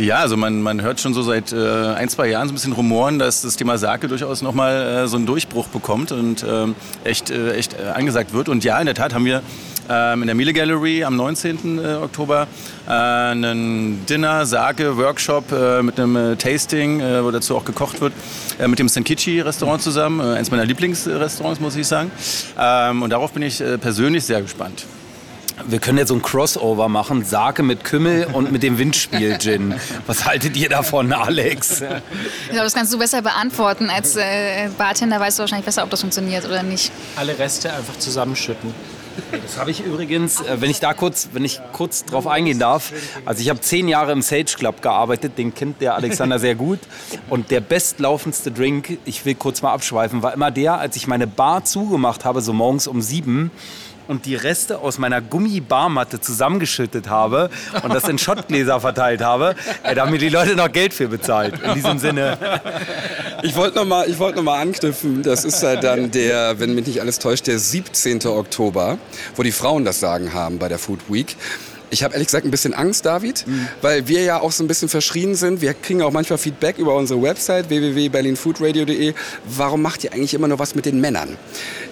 Ja, 0.00 0.20
also 0.20 0.38
man, 0.38 0.62
man 0.62 0.80
hört 0.80 0.98
schon 0.98 1.12
so 1.12 1.20
seit 1.20 1.52
äh, 1.52 1.58
ein, 1.58 2.08
zwei 2.08 2.28
Jahren 2.28 2.48
so 2.48 2.52
ein 2.52 2.54
bisschen 2.54 2.72
Rumoren, 2.72 3.18
dass 3.18 3.42
das 3.42 3.56
Thema 3.56 3.76
Sake 3.76 4.08
durchaus 4.08 4.40
nochmal 4.40 5.04
äh, 5.04 5.08
so 5.08 5.18
einen 5.18 5.26
Durchbruch 5.26 5.68
bekommt 5.68 6.10
und 6.10 6.42
ähm, 6.42 6.74
echt, 7.04 7.28
äh, 7.28 7.52
echt 7.52 7.74
äh, 7.74 7.90
angesagt 7.94 8.32
wird. 8.32 8.48
Und 8.48 8.64
ja, 8.64 8.80
in 8.80 8.86
der 8.86 8.94
Tat 8.94 9.12
haben 9.12 9.26
wir 9.26 9.42
ähm, 9.90 10.22
in 10.22 10.26
der 10.26 10.34
Miele 10.34 10.54
Gallery 10.54 11.04
am 11.04 11.16
19. 11.16 11.78
äh, 11.78 11.96
Oktober 11.96 12.46
äh, 12.88 12.92
einen 12.92 14.06
Dinner, 14.06 14.46
Sake, 14.46 14.96
Workshop 14.96 15.52
mit 15.82 16.00
einem 16.00 16.38
Tasting, 16.38 17.00
wo 17.00 17.30
dazu 17.30 17.54
auch 17.56 17.66
gekocht 17.66 18.00
wird, 18.00 18.14
mit 18.66 18.78
dem 18.78 18.88
Senkichi 18.88 19.42
Restaurant 19.42 19.82
zusammen. 19.82 20.22
Eins 20.22 20.50
meiner 20.50 20.64
Lieblingsrestaurants, 20.64 21.60
muss 21.60 21.76
ich 21.76 21.86
sagen. 21.86 22.10
Ähm, 22.58 23.02
und 23.02 23.10
darauf 23.10 23.32
bin 23.32 23.42
ich 23.42 23.62
persönlich 23.80 24.24
sehr 24.24 24.40
gespannt. 24.40 24.86
Wir 25.66 25.78
können 25.78 25.98
jetzt 25.98 26.08
so 26.08 26.14
ein 26.14 26.22
Crossover 26.22 26.88
machen, 26.88 27.24
Sake 27.24 27.62
mit 27.62 27.84
Kümmel 27.84 28.26
und 28.32 28.52
mit 28.52 28.62
dem 28.62 28.78
Windspiel-Gin. 28.78 29.74
Was 30.06 30.24
haltet 30.24 30.56
ihr 30.56 30.68
davon, 30.68 31.12
Alex? 31.12 31.72
Ich 31.80 32.48
glaube, 32.50 32.64
das 32.64 32.74
kannst 32.74 32.92
du 32.92 32.98
besser 32.98 33.22
beantworten. 33.22 33.90
Als 33.90 34.16
äh, 34.16 34.68
Bartender 34.76 35.20
weißt 35.20 35.38
du 35.38 35.42
wahrscheinlich 35.42 35.66
besser, 35.66 35.82
ob 35.84 35.90
das 35.90 36.00
funktioniert 36.00 36.44
oder 36.44 36.62
nicht. 36.62 36.92
Alle 37.16 37.38
Reste 37.38 37.72
einfach 37.72 37.98
zusammenschütten. 37.98 38.72
Das 39.42 39.58
habe 39.58 39.70
ich 39.70 39.84
übrigens, 39.84 40.40
äh, 40.40 40.60
wenn 40.60 40.70
ich 40.70 40.80
da 40.80 40.94
kurz, 40.94 41.30
wenn 41.32 41.44
ich 41.44 41.60
kurz 41.72 42.04
drauf 42.04 42.26
eingehen 42.26 42.58
darf. 42.58 42.92
Also 43.24 43.42
ich 43.42 43.50
habe 43.50 43.60
zehn 43.60 43.88
Jahre 43.88 44.12
im 44.12 44.22
Sage 44.22 44.54
Club 44.56 44.82
gearbeitet, 44.82 45.36
den 45.38 45.54
kennt 45.54 45.80
der 45.80 45.94
Alexander 45.94 46.38
sehr 46.38 46.54
gut. 46.54 46.78
Und 47.28 47.50
der 47.50 47.60
bestlaufendste 47.60 48.50
Drink, 48.50 48.98
ich 49.04 49.24
will 49.24 49.34
kurz 49.34 49.62
mal 49.62 49.72
abschweifen, 49.72 50.22
war 50.22 50.32
immer 50.32 50.50
der, 50.50 50.78
als 50.78 50.96
ich 50.96 51.06
meine 51.06 51.26
Bar 51.26 51.64
zugemacht 51.64 52.24
habe, 52.24 52.40
so 52.40 52.52
morgens 52.52 52.86
um 52.86 53.02
sieben 53.02 53.50
und 54.10 54.26
die 54.26 54.34
Reste 54.34 54.80
aus 54.80 54.98
meiner 54.98 55.20
Gummibarmatte 55.20 56.20
zusammengeschüttet 56.20 57.08
habe 57.08 57.48
und 57.84 57.94
das 57.94 58.08
in 58.08 58.18
Schottgläser 58.18 58.80
verteilt 58.80 59.22
habe. 59.22 59.54
Ey, 59.84 59.94
da 59.94 60.02
haben 60.02 60.10
mir 60.10 60.18
die 60.18 60.28
Leute 60.28 60.56
noch 60.56 60.70
Geld 60.72 60.92
für 60.92 61.06
bezahlt. 61.06 61.54
In 61.62 61.74
diesem 61.74 61.98
Sinne. 62.00 62.36
Ich 63.42 63.54
wollte 63.54 63.76
noch, 63.78 63.84
mal- 63.86 64.08
ich 64.10 64.18
wollt 64.18 64.34
noch 64.36 64.52
anknüpfen, 64.52 65.22
das 65.22 65.44
ist 65.44 65.62
ja 65.62 65.76
dann 65.76 66.10
der, 66.10 66.58
wenn 66.58 66.74
mich 66.74 66.86
nicht 66.88 67.00
alles 67.00 67.20
täuscht, 67.20 67.46
der 67.46 67.58
17. 67.60 68.26
Oktober, 68.26 68.98
wo 69.36 69.42
die 69.44 69.52
Frauen 69.52 69.84
das 69.84 70.00
Sagen 70.00 70.34
haben 70.34 70.58
bei 70.58 70.68
der 70.68 70.78
Food 70.80 71.00
Week. 71.08 71.36
Ich 71.90 72.04
habe 72.04 72.14
ehrlich 72.14 72.28
gesagt 72.28 72.44
ein 72.44 72.52
bisschen 72.52 72.72
Angst, 72.72 73.04
David, 73.04 73.44
weil 73.82 74.06
wir 74.06 74.22
ja 74.22 74.40
auch 74.40 74.52
so 74.52 74.62
ein 74.62 74.68
bisschen 74.68 74.88
verschrien 74.88 75.34
sind. 75.34 75.60
Wir 75.60 75.74
kriegen 75.74 76.02
auch 76.02 76.12
manchmal 76.12 76.38
Feedback 76.38 76.78
über 76.78 76.94
unsere 76.94 77.20
Website 77.20 77.68
www.berlinfoodradio.de. 77.68 79.14
Warum 79.56 79.82
macht 79.82 80.04
ihr 80.04 80.12
eigentlich 80.12 80.34
immer 80.34 80.46
nur 80.46 80.60
was 80.60 80.76
mit 80.76 80.86
den 80.86 81.00
Männern? 81.00 81.36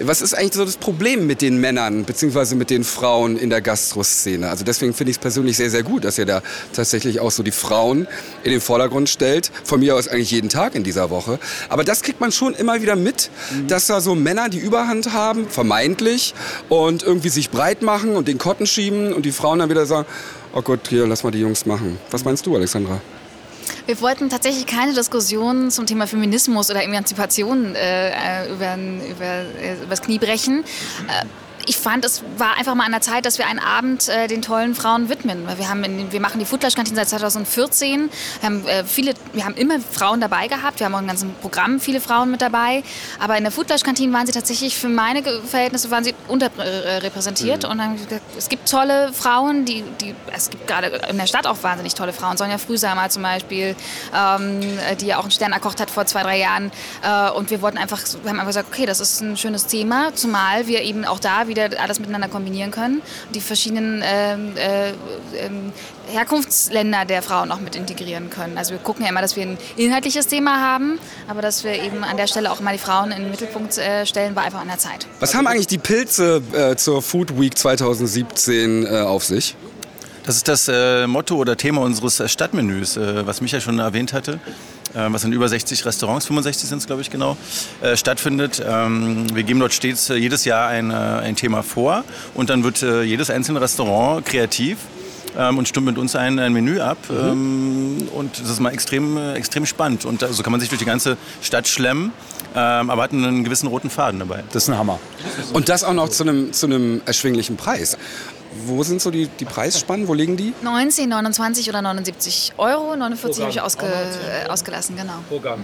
Was 0.00 0.22
ist 0.22 0.34
eigentlich 0.34 0.54
so 0.54 0.64
das 0.64 0.76
Problem 0.76 1.26
mit 1.26 1.42
den 1.42 1.58
Männern 1.58 2.04
beziehungsweise 2.04 2.54
mit 2.54 2.70
den 2.70 2.84
Frauen 2.84 3.36
in 3.36 3.50
der 3.50 3.60
Gastroszene? 3.60 4.48
Also 4.48 4.64
deswegen 4.64 4.94
finde 4.94 5.10
ich 5.10 5.16
es 5.16 5.20
persönlich 5.20 5.56
sehr, 5.56 5.70
sehr 5.70 5.82
gut, 5.82 6.04
dass 6.04 6.16
ihr 6.18 6.26
da 6.26 6.42
tatsächlich 6.72 7.18
auch 7.18 7.32
so 7.32 7.42
die 7.42 7.50
Frauen 7.50 8.06
in 8.44 8.52
den 8.52 8.60
Vordergrund 8.60 9.08
stellt. 9.08 9.50
Von 9.64 9.80
mir 9.80 9.96
aus 9.96 10.06
eigentlich 10.06 10.30
jeden 10.30 10.48
Tag 10.48 10.76
in 10.76 10.84
dieser 10.84 11.10
Woche. 11.10 11.40
Aber 11.68 11.82
das 11.82 12.02
kriegt 12.02 12.20
man 12.20 12.30
schon 12.30 12.54
immer 12.54 12.80
wieder 12.80 12.94
mit, 12.94 13.30
dass 13.66 13.88
da 13.88 14.00
so 14.00 14.14
Männer 14.14 14.48
die 14.48 14.58
Überhand 14.58 15.12
haben, 15.12 15.48
vermeintlich, 15.48 16.34
und 16.68 17.02
irgendwie 17.02 17.30
sich 17.30 17.50
breit 17.50 17.82
machen 17.82 18.14
und 18.14 18.28
den 18.28 18.38
Kotten 18.38 18.66
schieben 18.66 19.12
und 19.12 19.26
die 19.26 19.32
Frauen 19.32 19.58
dann 19.58 19.70
wieder 19.70 19.87
sagen, 19.88 20.06
oh 20.54 20.62
Gott, 20.62 20.88
hier, 20.88 21.06
lass 21.06 21.24
mal 21.24 21.30
die 21.30 21.40
Jungs 21.40 21.66
machen. 21.66 21.98
Was 22.10 22.24
meinst 22.24 22.46
du, 22.46 22.54
Alexandra? 22.54 23.00
Wir 23.86 24.00
wollten 24.00 24.28
tatsächlich 24.28 24.66
keine 24.66 24.94
Diskussion 24.94 25.70
zum 25.70 25.86
Thema 25.86 26.06
Feminismus 26.06 26.70
oder 26.70 26.82
Emanzipation 26.82 27.74
äh, 27.74 28.10
äh, 28.10 28.52
über, 28.52 28.76
über, 28.76 29.24
äh, 29.60 29.82
übers 29.82 30.02
Knie 30.02 30.18
brechen. 30.18 30.64
Äh, 31.08 31.24
ich 31.68 31.76
fand, 31.76 32.04
es 32.04 32.22
war 32.38 32.56
einfach 32.56 32.74
mal 32.74 32.84
an 32.84 32.92
der 32.92 33.02
Zeit, 33.02 33.26
dass 33.26 33.36
wir 33.36 33.46
einen 33.46 33.58
Abend 33.58 34.08
äh, 34.08 34.26
den 34.26 34.40
tollen 34.40 34.74
Frauen 34.74 35.10
widmen. 35.10 35.46
Wir, 35.58 35.68
haben 35.68 35.84
in, 35.84 36.10
wir 36.10 36.20
machen 36.20 36.38
die 36.38 36.46
Foodflash-Kantine 36.46 36.96
seit 36.96 37.10
2014. 37.10 38.10
Wir 38.40 38.48
haben, 38.48 38.66
äh, 38.66 38.84
viele, 38.84 39.12
wir 39.34 39.44
haben 39.44 39.54
immer 39.54 39.78
Frauen 39.78 40.20
dabei 40.20 40.48
gehabt. 40.48 40.80
Wir 40.80 40.86
haben 40.86 40.94
auch 40.94 41.00
im 41.00 41.06
ganzen 41.06 41.34
Programm 41.42 41.78
viele 41.78 42.00
Frauen 42.00 42.30
mit 42.30 42.40
dabei. 42.40 42.82
Aber 43.18 43.36
in 43.36 43.44
der 43.44 43.52
Foodflash-Kantine 43.52 44.12
waren 44.14 44.26
sie 44.26 44.32
tatsächlich 44.32 44.76
für 44.78 44.88
meine 44.88 45.22
Verhältnisse 45.22 45.90
waren 45.90 46.04
sie 46.04 46.14
unterrepräsentiert. 46.26 47.64
Und 47.64 47.78
dann, 47.78 47.80
haben 47.80 47.98
wir 47.98 48.06
gesagt, 48.06 48.22
es 48.38 48.48
gibt 48.48 48.70
tolle 48.70 49.12
Frauen, 49.12 49.66
die, 49.66 49.84
die, 50.00 50.14
es 50.34 50.48
gibt 50.48 50.66
gerade 50.66 50.86
in 51.10 51.18
der 51.18 51.26
Stadt 51.26 51.46
auch 51.46 51.62
wahnsinnig 51.62 51.94
tolle 51.94 52.14
Frauen. 52.14 52.38
Sonja 52.38 52.56
Frühsamer 52.56 53.10
zum 53.10 53.22
Beispiel, 53.22 53.76
ähm, 54.16 54.60
die 55.00 55.06
ja 55.06 55.18
auch 55.18 55.24
einen 55.24 55.30
Stern 55.32 55.52
erkocht 55.52 55.80
hat 55.80 55.90
vor 55.90 56.06
zwei, 56.06 56.22
drei 56.22 56.38
Jahren. 56.38 56.72
Äh, 57.02 57.30
und 57.32 57.50
wir 57.50 57.60
wollten 57.60 57.76
einfach, 57.76 58.00
wir 58.22 58.30
haben 58.30 58.40
einfach 58.40 58.46
gesagt, 58.50 58.68
okay, 58.72 58.86
das 58.86 59.00
ist 59.00 59.20
ein 59.20 59.36
schönes 59.36 59.66
Thema, 59.66 60.14
zumal 60.14 60.66
wir 60.66 60.80
eben 60.80 61.04
auch 61.04 61.18
da 61.18 61.46
wieder 61.46 61.57
alles 61.62 62.00
miteinander 62.00 62.28
kombinieren 62.28 62.70
können. 62.70 63.02
Die 63.34 63.40
verschiedenen 63.40 64.02
ähm, 64.04 64.56
äh, 64.56 64.90
ähm, 65.36 65.72
Herkunftsländer 66.08 67.04
der 67.04 67.22
Frauen 67.22 67.52
auch 67.52 67.60
mit 67.60 67.76
integrieren 67.76 68.30
können. 68.30 68.56
Also 68.58 68.72
wir 68.72 68.78
gucken 68.78 69.04
ja 69.04 69.10
immer, 69.10 69.20
dass 69.20 69.36
wir 69.36 69.44
ein 69.44 69.58
inhaltliches 69.76 70.26
Thema 70.26 70.60
haben, 70.60 70.98
aber 71.28 71.42
dass 71.42 71.64
wir 71.64 71.82
eben 71.82 72.04
an 72.04 72.16
der 72.16 72.26
Stelle 72.26 72.50
auch 72.50 72.60
mal 72.60 72.72
die 72.72 72.78
Frauen 72.78 73.12
in 73.12 73.22
den 73.22 73.30
Mittelpunkt 73.30 73.76
äh, 73.78 74.06
stellen, 74.06 74.34
war 74.34 74.44
einfach 74.44 74.60
an 74.60 74.68
der 74.68 74.78
Zeit. 74.78 75.06
Was 75.20 75.34
haben 75.34 75.46
eigentlich 75.46 75.66
die 75.66 75.78
Pilze 75.78 76.42
äh, 76.52 76.76
zur 76.76 77.02
Food 77.02 77.38
Week 77.38 77.56
2017 77.56 78.86
äh, 78.86 79.00
auf 79.00 79.24
sich? 79.24 79.54
Das 80.28 80.36
ist 80.36 80.46
das 80.46 80.68
äh, 80.68 81.06
Motto 81.06 81.36
oder 81.36 81.56
Thema 81.56 81.80
unseres 81.80 82.20
äh, 82.20 82.28
Stadtmenüs, 82.28 82.98
äh, 82.98 83.26
was 83.26 83.40
Micha 83.40 83.60
schon 83.60 83.78
erwähnt 83.78 84.12
hatte, 84.12 84.40
was 84.94 85.24
in 85.24 85.32
über 85.32 85.48
60 85.48 85.84
Restaurants, 85.84 86.26
65 86.26 86.68
sind 86.68 86.78
es 86.78 86.86
glaube 86.86 87.02
ich 87.02 87.10
genau, 87.10 87.36
äh, 87.82 87.96
stattfindet. 87.96 88.62
Ähm, 88.66 89.26
wir 89.34 89.42
geben 89.42 89.60
dort 89.60 89.72
stets 89.72 90.10
äh, 90.10 90.16
jedes 90.16 90.44
Jahr 90.44 90.68
ein, 90.68 90.90
äh, 90.90 90.94
ein 90.94 91.36
Thema 91.36 91.62
vor 91.62 92.04
und 92.34 92.50
dann 92.50 92.64
wird 92.64 92.82
äh, 92.82 93.02
jedes 93.02 93.30
einzelne 93.30 93.60
Restaurant 93.60 94.24
kreativ 94.24 94.78
ähm, 95.36 95.58
und 95.58 95.68
stimmt 95.68 95.86
mit 95.86 95.98
uns 95.98 96.16
ein, 96.16 96.38
ein 96.38 96.52
Menü 96.52 96.80
ab. 96.80 96.98
Mhm. 97.08 97.16
Ähm, 97.16 98.08
und 98.14 98.40
das 98.40 98.48
ist 98.48 98.60
mal 98.60 98.72
extrem, 98.72 99.16
äh, 99.16 99.34
extrem 99.34 99.66
spannend. 99.66 100.04
Und 100.04 100.20
so 100.20 100.26
also 100.26 100.42
kann 100.42 100.52
man 100.52 100.60
sich 100.60 100.68
durch 100.68 100.78
die 100.80 100.84
ganze 100.84 101.16
Stadt 101.42 101.68
schlemmen, 101.68 102.12
ähm, 102.54 102.90
aber 102.90 103.02
hat 103.02 103.12
einen 103.12 103.44
gewissen 103.44 103.68
roten 103.68 103.90
Faden 103.90 104.20
dabei. 104.20 104.44
Das 104.52 104.64
ist 104.64 104.68
ein 104.68 104.78
Hammer. 104.78 104.98
Und 105.52 105.68
das 105.68 105.84
auch 105.84 105.92
noch 105.92 106.08
zu 106.08 106.24
einem, 106.24 106.52
zu 106.52 106.66
einem 106.66 107.00
erschwinglichen 107.04 107.56
Preis. 107.56 107.96
Wo 108.66 108.82
sind 108.82 109.00
so 109.00 109.10
die, 109.10 109.26
die 109.26 109.44
Preisspannen? 109.44 110.08
Wo 110.08 110.14
liegen 110.14 110.36
die? 110.36 110.52
19, 110.62 111.08
29 111.08 111.68
oder 111.68 111.82
79 111.82 112.52
Euro. 112.56 112.96
49 112.96 113.42
habe 113.42 113.50
ich 113.50 113.60
ausge, 113.60 113.86
äh, 113.86 114.48
ausgelassen, 114.48 114.96
genau. 114.96 115.20
Programm. 115.28 115.60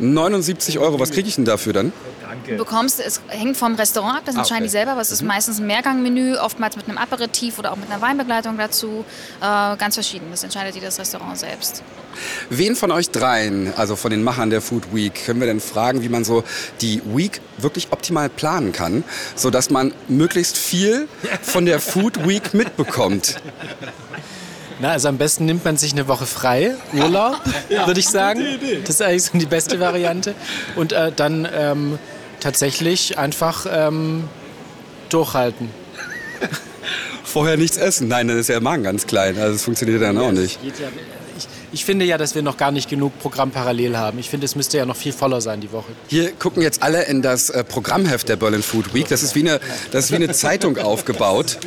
79 0.00 0.78
Euro, 0.78 0.98
was 0.98 1.10
kriege 1.10 1.28
ich 1.28 1.36
denn 1.36 1.44
dafür 1.44 1.72
dann? 1.72 1.92
Du 2.46 2.56
bekommst, 2.56 3.00
es 3.00 3.20
hängt 3.28 3.56
vom 3.56 3.74
Restaurant 3.74 4.18
ab, 4.18 4.22
das 4.24 4.36
ah, 4.36 4.38
entscheiden 4.38 4.62
okay. 4.62 4.68
die 4.68 4.70
selber, 4.70 4.92
aber 4.92 5.00
es 5.00 5.10
ist 5.10 5.22
mhm. 5.22 5.28
meistens 5.28 5.60
ein 5.60 5.66
Mehrgangmenü, 5.66 6.36
oftmals 6.36 6.76
mit 6.76 6.88
einem 6.88 6.98
Aperitif 6.98 7.58
oder 7.58 7.72
auch 7.72 7.76
mit 7.76 7.90
einer 7.90 8.00
Weinbegleitung 8.00 8.56
dazu. 8.56 9.04
Äh, 9.40 9.76
ganz 9.76 9.94
verschieden, 9.94 10.26
das 10.30 10.42
entscheidet 10.42 10.74
jedes 10.74 10.98
Restaurant 10.98 11.38
selbst. 11.38 11.82
Wen 12.48 12.76
von 12.76 12.90
euch 12.92 13.10
dreien, 13.10 13.72
also 13.76 13.96
von 13.96 14.10
den 14.10 14.22
Machern 14.22 14.50
der 14.50 14.60
Food 14.60 14.94
Week, 14.94 15.26
können 15.26 15.40
wir 15.40 15.46
denn 15.46 15.60
fragen, 15.60 16.02
wie 16.02 16.08
man 16.08 16.24
so 16.24 16.44
die 16.80 17.02
Week 17.04 17.40
wirklich 17.58 17.88
optimal 17.90 18.28
planen 18.28 18.72
kann, 18.72 19.04
sodass 19.34 19.70
man 19.70 19.92
möglichst 20.08 20.56
viel 20.56 21.08
von 21.42 21.66
der 21.66 21.80
Food 21.80 22.26
Week 22.26 22.54
mitbekommt? 22.54 23.36
Na, 24.80 24.92
also 24.92 25.08
am 25.08 25.18
besten 25.18 25.44
nimmt 25.44 25.64
man 25.64 25.76
sich 25.76 25.92
eine 25.92 26.08
Woche 26.08 26.24
frei, 26.24 26.74
Urlaub, 26.94 27.38
ja, 27.68 27.86
würde 27.86 28.00
ich 28.00 28.08
sagen. 28.08 28.40
Das 28.82 28.96
ist 28.96 29.02
eigentlich 29.02 29.24
so 29.24 29.38
die 29.38 29.46
beste 29.46 29.78
Variante. 29.78 30.34
Und 30.74 30.92
äh, 30.92 31.12
dann 31.14 31.46
ähm, 31.52 31.98
tatsächlich 32.40 33.18
einfach 33.18 33.66
ähm, 33.70 34.24
durchhalten. 35.10 35.68
Vorher 37.24 37.58
nichts 37.58 37.76
essen. 37.76 38.08
Nein, 38.08 38.28
dann 38.28 38.38
ist 38.38 38.48
ja 38.48 38.54
der 38.54 38.62
Magen 38.62 38.82
ganz 38.82 39.06
klein. 39.06 39.38
Also 39.38 39.52
das 39.52 39.62
funktioniert 39.62 40.02
dann 40.02 40.16
auch 40.16 40.32
nicht. 40.32 40.58
Ich, 40.64 40.72
ich 41.72 41.84
finde 41.84 42.06
ja, 42.06 42.18
dass 42.18 42.34
wir 42.34 42.42
noch 42.42 42.56
gar 42.56 42.72
nicht 42.72 42.88
genug 42.88 43.18
Programm 43.20 43.50
parallel 43.50 43.96
haben. 43.98 44.18
Ich 44.18 44.30
finde, 44.30 44.46
es 44.46 44.56
müsste 44.56 44.78
ja 44.78 44.86
noch 44.86 44.96
viel 44.96 45.12
voller 45.12 45.40
sein 45.42 45.60
die 45.60 45.70
Woche. 45.72 45.92
Hier 46.08 46.32
gucken 46.32 46.62
jetzt 46.62 46.82
alle 46.82 47.04
in 47.04 47.20
das 47.20 47.50
äh, 47.50 47.62
Programmheft 47.64 48.28
der 48.30 48.36
Berlin 48.36 48.62
Food 48.62 48.94
Week. 48.94 49.06
Das 49.08 49.22
ist 49.22 49.34
wie 49.34 49.40
eine, 49.40 49.60
das 49.92 50.06
ist 50.06 50.10
wie 50.10 50.16
eine 50.16 50.30
Zeitung 50.32 50.78
aufgebaut. 50.78 51.58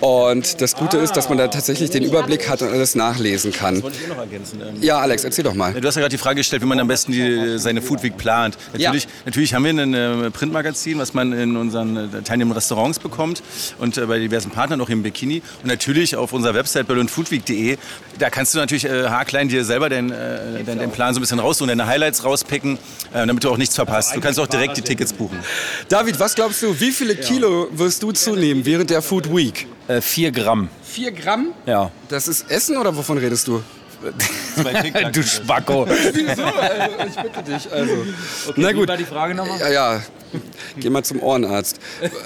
Und 0.00 0.60
das 0.60 0.76
Gute 0.76 0.98
ist, 0.98 1.16
dass 1.16 1.28
man 1.28 1.38
da 1.38 1.48
tatsächlich 1.48 1.90
den 1.90 2.04
Überblick 2.04 2.48
hat 2.48 2.62
und 2.62 2.68
alles 2.68 2.94
nachlesen 2.94 3.52
kann. 3.52 3.74
Das 3.74 3.82
wollte 3.82 3.96
ich 3.98 4.06
eh 4.06 4.08
noch 4.08 4.18
ergänzen. 4.18 4.60
Ähm. 4.60 4.76
Ja, 4.80 4.98
Alex, 4.98 5.24
erzähl 5.24 5.44
doch 5.44 5.54
mal. 5.54 5.72
Du 5.72 5.86
hast 5.86 5.96
ja 5.96 6.00
gerade 6.00 6.14
die 6.14 6.18
Frage 6.18 6.36
gestellt, 6.36 6.62
wie 6.62 6.66
man 6.66 6.78
am 6.78 6.86
besten 6.86 7.12
die, 7.12 7.58
seine 7.58 7.82
Food 7.82 8.02
Week 8.02 8.16
plant. 8.16 8.56
Natürlich, 8.72 9.04
ja. 9.04 9.10
natürlich 9.24 9.54
haben 9.54 9.64
wir 9.64 9.70
ein 9.70 9.94
äh, 9.94 10.30
Printmagazin, 10.30 10.98
was 10.98 11.14
man 11.14 11.32
in 11.32 11.56
unseren 11.56 11.96
äh, 11.96 12.22
teilnehmenden 12.22 12.52
Restaurants 12.52 12.98
bekommt 12.98 13.42
und 13.78 13.98
äh, 13.98 14.06
bei 14.06 14.18
diversen 14.18 14.50
Partnern 14.50 14.80
auch 14.80 14.88
im 14.88 15.02
Bikini. 15.02 15.42
Und 15.62 15.68
natürlich 15.68 16.14
auf 16.14 16.32
unserer 16.32 16.54
Website 16.54 16.86
berlinfoodweek.de. 16.86 17.76
Da 18.18 18.30
kannst 18.30 18.54
du 18.54 18.58
natürlich 18.58 18.84
haarklein 18.84 19.48
dir 19.48 19.64
selber 19.64 19.88
den, 19.88 20.08
den, 20.08 20.78
den, 20.78 20.90
Plan 20.90 21.14
so 21.14 21.20
ein 21.20 21.22
bisschen 21.22 21.38
raussuchen, 21.38 21.68
deine 21.68 21.86
Highlights 21.86 22.24
rauspicken, 22.24 22.78
damit 23.12 23.44
du 23.44 23.50
auch 23.50 23.56
nichts 23.56 23.74
verpasst. 23.74 24.16
Du 24.16 24.20
kannst 24.20 24.40
auch 24.40 24.46
direkt 24.46 24.76
die 24.76 24.82
Tickets 24.82 25.12
buchen. 25.12 25.38
David, 25.88 26.18
was 26.18 26.34
glaubst 26.34 26.62
du, 26.62 26.78
wie 26.80 26.90
viele 26.90 27.14
Kilo 27.14 27.68
wirst 27.70 28.02
du 28.02 28.12
zunehmen 28.12 28.64
während 28.64 28.90
der 28.90 29.02
Food 29.02 29.32
Week? 29.34 29.66
Äh, 29.88 30.02
vier 30.02 30.30
Gramm. 30.32 30.68
Vier 30.82 31.12
Gramm? 31.12 31.48
Ja. 31.66 31.90
Das 32.08 32.28
ist 32.28 32.50
Essen 32.50 32.76
oder 32.76 32.94
wovon 32.94 33.18
redest 33.18 33.48
du? 33.48 33.62
du 35.12 35.22
Spacko. 35.22 35.86
Wieso? 35.88 36.44
Also, 36.44 36.94
ich 37.08 37.16
bitte 37.16 37.42
dich. 37.42 37.72
Also. 37.72 37.92
Okay, 38.48 38.60
Na 38.60 38.72
gut. 38.72 38.84
Wie 38.84 38.88
war 38.88 38.96
die 38.96 39.04
Frage 39.04 39.34
nochmal? 39.34 39.58
Ja, 39.58 39.68
ja. 39.70 40.02
Geh 40.76 40.90
mal 40.90 41.02
zum 41.02 41.22
Ohrenarzt. 41.22 41.78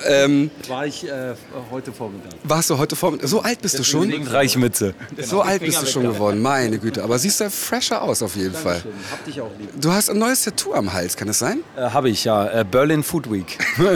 Ähm, 0.06 0.50
War 0.68 0.86
ich 0.86 1.06
äh, 1.06 1.34
heute 1.70 1.92
Vormittag. 1.92 2.32
Warst 2.44 2.70
du 2.70 2.78
heute 2.78 2.96
Vormittag? 2.96 3.28
So 3.28 3.40
alt 3.40 3.60
bist 3.62 3.78
Deswegen 3.78 4.10
du 4.10 4.24
schon? 4.24 4.26
Reichmütze. 4.28 4.94
Genau. 5.14 5.28
So 5.28 5.42
alt 5.42 5.62
bist 5.62 5.82
du 5.82 5.86
schon 5.86 6.04
geworden, 6.04 6.40
meine 6.40 6.78
Güte. 6.78 7.02
Aber 7.02 7.18
siehst 7.18 7.40
du 7.40 7.50
fresher 7.50 8.02
aus 8.02 8.22
auf 8.22 8.36
jeden 8.36 8.52
Dankeschön. 8.52 8.82
Fall. 8.82 8.92
Hab 9.10 9.24
dich 9.24 9.40
auch 9.40 9.50
lieb. 9.58 9.70
Du 9.80 9.92
hast 9.92 10.10
ein 10.10 10.18
neues 10.18 10.42
Tattoo 10.42 10.74
am 10.74 10.92
Hals, 10.92 11.16
kann 11.16 11.28
das 11.28 11.38
sein? 11.38 11.60
Äh, 11.76 11.82
Habe 11.82 12.10
ich, 12.10 12.24
ja. 12.24 12.60
Äh, 12.60 12.64
Berlin 12.64 13.02
Food 13.02 13.30
Week. 13.30 13.58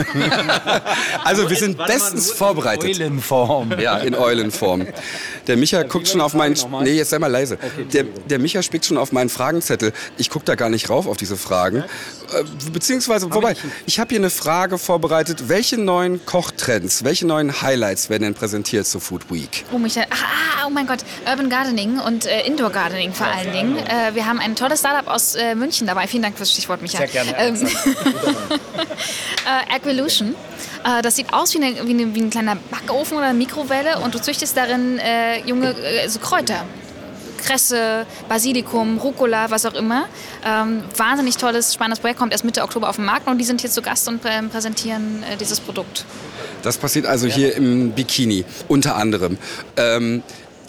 also 1.23 1.49
wir 1.49 1.57
sind 1.57 1.77
bestens 1.77 2.31
vorbereitet. 2.31 2.97
In 2.97 3.03
Eulenform. 3.03 3.79
Ja, 3.79 3.97
in 3.97 4.15
Eulenform. 4.15 4.87
Der 5.47 5.57
Micha 5.57 5.83
guckt 5.83 6.07
schon 6.07 6.21
auf 6.21 6.33
meinen... 6.33 6.55
Nee, 6.83 6.93
jetzt 6.93 7.09
sei 7.09 7.19
mal 7.19 7.27
leise. 7.27 7.57
Der, 7.93 8.03
der 8.03 8.39
Micha 8.39 8.61
spickt 8.61 8.85
schon 8.85 8.97
auf 8.97 9.11
meinen 9.11 9.29
Fragenzettel. 9.29 9.93
Ich 10.17 10.29
gucke 10.29 10.45
da 10.45 10.55
gar 10.55 10.69
nicht 10.69 10.89
rauf 10.89 11.07
auf 11.07 11.17
diese 11.17 11.37
Fragen. 11.37 11.77
Äh, 11.77 12.43
beziehungsweise, 12.71 13.33
wobei, 13.33 13.55
ich 13.85 13.96
habe 13.99 14.09
hier 14.09 14.19
eine 14.19 14.29
Frage 14.29 14.77
vorbereitet. 14.77 15.49
Welche 15.49 15.77
neuen 15.77 16.25
Kochtrends, 16.25 17.03
welche 17.03 17.25
neuen 17.25 17.61
Highlights 17.61 18.09
werden 18.09 18.23
denn 18.23 18.33
präsentiert 18.33 18.85
zur 18.85 19.01
Food 19.01 19.31
Week? 19.31 19.65
Oh, 19.71 19.77
Michael. 19.77 20.07
Ah, 20.09 20.65
oh 20.67 20.69
mein 20.69 20.87
Gott, 20.87 20.99
Urban 21.25 21.49
Gardening 21.49 21.99
und 21.99 22.25
äh, 22.25 22.45
Indoor 22.45 22.69
Gardening 22.69 23.13
vor 23.13 23.27
allen 23.27 23.51
Dingen. 23.51 23.77
Äh, 23.77 24.13
wir 24.13 24.25
haben 24.25 24.39
ein 24.39 24.55
tolles 24.55 24.79
Startup 24.79 25.11
aus 25.11 25.35
äh, 25.35 25.55
München 25.55 25.87
dabei. 25.87 26.07
Vielen 26.07 26.23
Dank 26.23 26.37
fürs 26.37 26.51
Stichwort, 26.51 26.81
Michael. 26.81 27.09
Sehr 27.09 27.23
gerne. 27.23 27.37
Ähm, 27.39 27.55
äh, 27.65 29.75
Aquelution. 29.75 30.35
Äh, 30.83 31.01
das 31.01 31.15
sieht 31.15 31.33
aus 31.33 31.53
wie, 31.53 31.63
eine, 31.63 31.87
wie, 31.87 31.91
eine, 31.91 32.13
wie, 32.13 32.21
ein 32.21 32.29
kleiner 32.29 32.55
Backofen 32.55 33.17
oder 33.17 33.27
eine 33.27 33.37
Mikrowelle 33.37 33.99
und 33.99 34.13
du 34.13 34.21
züchtest 34.21 34.57
darin 34.57 34.99
junge 35.45 35.75
so 36.07 36.19
Kräuter. 36.19 36.65
Kresse, 37.47 38.05
Basilikum, 38.27 38.97
Rucola, 38.97 39.49
was 39.49 39.65
auch 39.65 39.73
immer. 39.73 40.07
Ähm, 40.45 40.83
wahnsinnig 40.97 41.37
tolles, 41.37 41.73
spannendes 41.73 41.99
Projekt, 41.99 42.19
kommt 42.19 42.33
erst 42.33 42.43
Mitte 42.43 42.61
Oktober 42.61 42.89
auf 42.89 42.97
den 42.97 43.05
Markt 43.05 43.27
und 43.27 43.37
die 43.37 43.45
sind 43.45 43.61
hier 43.61 43.69
zu 43.69 43.81
Gast 43.81 44.07
und 44.09 44.25
äh, 44.25 44.43
präsentieren 44.43 45.23
äh, 45.23 45.37
dieses 45.37 45.61
Produkt. 45.61 46.05
Das 46.63 46.77
passiert 46.77 47.05
also 47.05 47.27
hier 47.27 47.55
im 47.55 47.91
Bikini, 47.91 48.43
unter 48.67 48.97
anderem. 48.97 49.37
Ähm, 49.77 50.23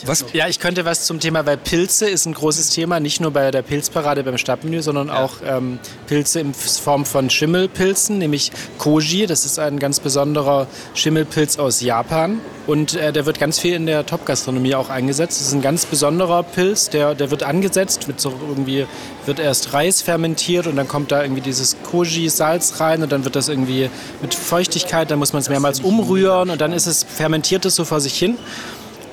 was? 0.07 0.25
Ja, 0.33 0.49
ich 0.49 0.61
könnte 0.61 0.85
was 0.85 1.05
zum 1.05 1.21
Thema, 1.21 1.47
weil 1.47 1.57
Pilze 1.57 2.09
ist 2.09 2.27
ein 2.27 2.35
großes 2.35 2.71
Thema, 2.71 3.01
nicht 3.01 3.21
nur 3.21 3.31
bei 3.31 3.51
der 3.51 3.63
Pilzparade 3.63 4.23
beim 4.23 4.39
Stadtmenü, 4.39 4.83
sondern 4.83 5.09
ja. 5.09 5.25
auch 5.25 5.35
ähm, 5.45 5.79
Pilze 6.07 6.41
in 6.41 6.55
Form 6.55 7.05
von 7.05 7.31
Schimmelpilzen, 7.31 8.19
nämlich 8.19 8.53
Koji. 8.79 9.27
Das 9.27 9.45
ist 9.45 9.59
ein 9.59 9.79
ganz 9.79 10.01
besonderer 10.01 10.67
Schimmelpilz 10.95 11.59
aus 11.59 11.81
Japan 11.81 12.41
und 12.67 12.95
äh, 12.95 13.13
der 13.13 13.25
wird 13.27 13.41
ganz 13.41 13.59
viel 13.59 13.75
in 13.75 13.87
der 13.87 14.05
Top-Gastronomie 14.05 14.75
auch 14.75 14.91
eingesetzt. 14.91 15.41
Das 15.41 15.49
ist 15.49 15.55
ein 15.55 15.63
ganz 15.63 15.87
besonderer 15.87 16.43
Pilz, 16.43 16.91
der, 16.91 17.15
der 17.15 17.31
wird 17.31 17.43
angesetzt, 17.43 18.09
mit 18.09 18.21
so 18.21 18.33
irgendwie 18.47 18.87
wird 19.25 19.41
erst 19.41 19.73
Reis 19.73 20.03
fermentiert 20.03 20.67
und 20.67 20.77
dann 20.77 20.87
kommt 20.87 21.11
da 21.11 21.23
irgendwie 21.23 21.41
dieses 21.41 21.77
Koji-Salz 21.91 22.81
rein 22.81 23.03
und 23.03 23.11
dann 23.11 23.25
wird 23.25 23.37
das 23.37 23.49
irgendwie 23.49 23.89
mit 24.21 24.35
Feuchtigkeit, 24.35 25.11
dann 25.11 25.19
muss 25.19 25.33
man 25.33 25.41
es 25.41 25.49
mehrmals 25.49 25.81
umrühren 25.81 26.51
und 26.51 26.61
dann 26.61 26.73
ist 26.73 26.87
es 26.87 27.05
fermentiert 27.05 27.65
es 27.65 27.75
so 27.75 27.85
vor 27.85 28.01
sich 28.01 28.19
hin 28.19 28.37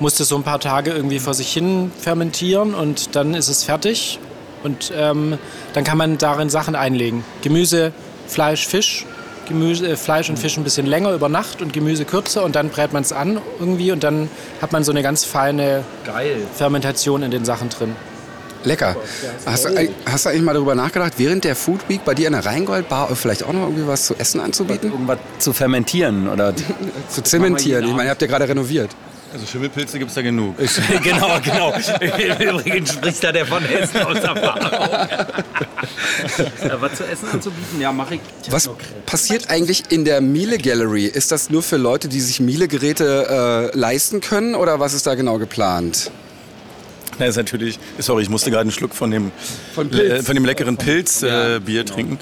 musste 0.00 0.24
so 0.24 0.36
ein 0.36 0.42
paar 0.42 0.60
Tage 0.60 0.92
irgendwie 0.92 1.18
vor 1.18 1.34
sich 1.34 1.52
hin 1.52 1.90
fermentieren 1.98 2.74
und 2.74 3.16
dann 3.16 3.34
ist 3.34 3.48
es 3.48 3.64
fertig. 3.64 4.18
Und 4.62 4.92
ähm, 4.96 5.38
dann 5.74 5.84
kann 5.84 5.98
man 5.98 6.18
darin 6.18 6.50
Sachen 6.50 6.74
einlegen. 6.74 7.24
Gemüse, 7.42 7.92
Fleisch, 8.26 8.66
Fisch. 8.66 9.06
Gemüse, 9.46 9.86
äh, 9.86 9.96
Fleisch 9.96 10.28
und 10.28 10.38
Fisch 10.38 10.56
ein 10.56 10.64
bisschen 10.64 10.86
länger 10.86 11.12
über 11.12 11.28
Nacht 11.28 11.62
und 11.62 11.72
Gemüse 11.72 12.04
kürzer 12.04 12.42
und 12.42 12.56
dann 12.56 12.68
brät 12.68 12.92
man 12.92 13.02
es 13.02 13.12
an 13.12 13.40
irgendwie 13.60 13.92
und 13.92 14.02
dann 14.02 14.28
hat 14.60 14.72
man 14.72 14.82
so 14.82 14.90
eine 14.90 15.02
ganz 15.02 15.24
feine 15.24 15.84
Geil. 16.04 16.38
Fermentation 16.54 17.22
in 17.22 17.30
den 17.30 17.44
Sachen 17.44 17.68
drin. 17.68 17.94
Lecker. 18.64 18.96
Hast 19.44 19.66
du, 19.66 19.88
hast 20.04 20.24
du 20.24 20.30
eigentlich 20.30 20.42
mal 20.42 20.54
darüber 20.54 20.74
nachgedacht, 20.74 21.12
während 21.18 21.44
der 21.44 21.54
Food 21.54 21.88
Week 21.88 22.04
bei 22.04 22.14
dir 22.14 22.26
in 22.26 22.32
der 22.32 22.44
Rheingold-Bar 22.44 23.14
vielleicht 23.14 23.44
auch 23.44 23.52
noch 23.52 23.62
irgendwie 23.62 23.86
was 23.86 24.06
zu 24.06 24.16
essen 24.16 24.40
anzubieten? 24.40 24.90
Irgendwas 24.90 25.18
zu 25.38 25.52
fermentieren 25.52 26.28
oder 26.28 26.52
zu 27.08 27.22
zementieren. 27.22 27.84
Ich 27.84 27.92
meine, 27.92 28.04
ihr 28.04 28.10
habt 28.10 28.22
ja 28.22 28.26
gerade 28.26 28.48
renoviert. 28.48 28.90
Also 29.36 29.48
Schimmelpilze 29.48 29.98
gibt 29.98 30.08
es 30.08 30.14
da 30.14 30.22
genug. 30.22 30.56
genau, 31.02 31.38
genau. 31.44 31.74
Übrigens 32.38 32.94
spricht 32.94 33.22
da 33.22 33.32
der 33.32 33.44
von 33.44 33.62
Essen 33.66 34.00
aus 34.00 34.16
Erfahrung. 34.16 34.62
was 36.80 36.94
zu 36.94 37.04
essen 37.04 37.28
anzubieten, 37.30 37.78
ja, 37.78 37.92
mache 37.92 38.14
ich. 38.14 38.20
ich 38.46 38.50
was 38.50 38.70
passiert 39.04 39.50
eigentlich 39.50 39.92
in 39.92 40.06
der 40.06 40.22
Miele 40.22 40.56
Gallery? 40.56 41.04
Ist 41.04 41.32
das 41.32 41.50
nur 41.50 41.62
für 41.62 41.76
Leute, 41.76 42.08
die 42.08 42.20
sich 42.20 42.40
Miele-Geräte 42.40 43.72
äh, 43.74 43.78
leisten 43.78 44.22
können 44.22 44.54
oder 44.54 44.80
was 44.80 44.94
ist 44.94 45.06
da 45.06 45.14
genau 45.14 45.36
geplant? 45.36 46.10
Na, 47.18 47.26
ist 47.26 47.36
natürlich, 47.36 47.78
sorry, 47.98 48.22
ich 48.22 48.30
musste 48.30 48.50
gerade 48.50 48.62
einen 48.62 48.70
Schluck 48.70 48.94
von 48.94 49.10
dem, 49.10 49.32
von, 49.74 49.92
äh, 49.92 50.22
von 50.22 50.34
dem 50.34 50.46
leckeren 50.46 50.78
Pilzbier 50.78 51.56
äh, 51.56 51.60
genau. 51.60 51.92
trinken. 51.92 52.18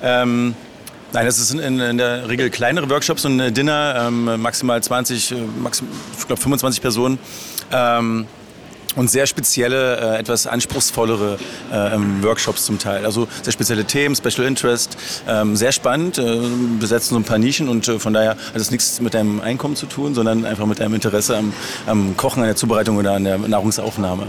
Ähm, 0.00 0.54
Nein, 1.12 1.26
das 1.26 1.36
sind 1.36 1.60
in, 1.60 1.78
in, 1.78 1.98
der 1.98 2.28
Regel 2.28 2.48
kleinere 2.48 2.88
Workshops 2.88 3.26
und 3.26 3.38
Dinner, 3.54 4.06
ähm, 4.08 4.40
maximal 4.40 4.82
20, 4.82 5.32
äh, 5.32 5.34
maxim, 5.62 5.86
ich 6.18 6.26
glaube 6.26 6.40
25 6.40 6.80
Personen. 6.80 7.18
Ähm, 7.70 8.26
und 8.96 9.10
sehr 9.10 9.26
spezielle, 9.26 9.96
äh, 9.96 10.18
etwas 10.18 10.46
anspruchsvollere 10.46 11.38
äh, 11.72 11.94
ähm, 11.94 12.22
Workshops 12.22 12.64
zum 12.64 12.78
Teil. 12.78 13.04
Also 13.04 13.28
sehr 13.42 13.52
spezielle 13.52 13.84
Themen, 13.84 14.14
Special 14.14 14.46
Interest, 14.46 14.96
ähm, 15.28 15.56
sehr 15.56 15.72
spannend, 15.72 16.18
äh, 16.18 16.38
besetzen 16.78 17.14
so 17.14 17.16
ein 17.16 17.24
paar 17.24 17.38
Nischen 17.38 17.68
und 17.68 17.88
äh, 17.88 17.98
von 17.98 18.12
daher 18.12 18.30
hat 18.30 18.56
es 18.56 18.70
nichts 18.70 19.00
mit 19.00 19.14
deinem 19.14 19.40
Einkommen 19.40 19.76
zu 19.76 19.86
tun, 19.86 20.14
sondern 20.14 20.44
einfach 20.44 20.66
mit 20.66 20.80
deinem 20.80 20.94
Interesse 20.94 21.36
am, 21.36 21.52
am 21.86 22.16
Kochen, 22.16 22.42
an 22.42 22.48
der 22.48 22.56
Zubereitung 22.56 22.96
oder 22.96 23.12
an 23.12 23.24
der 23.24 23.38
Nahrungsaufnahme. 23.38 24.28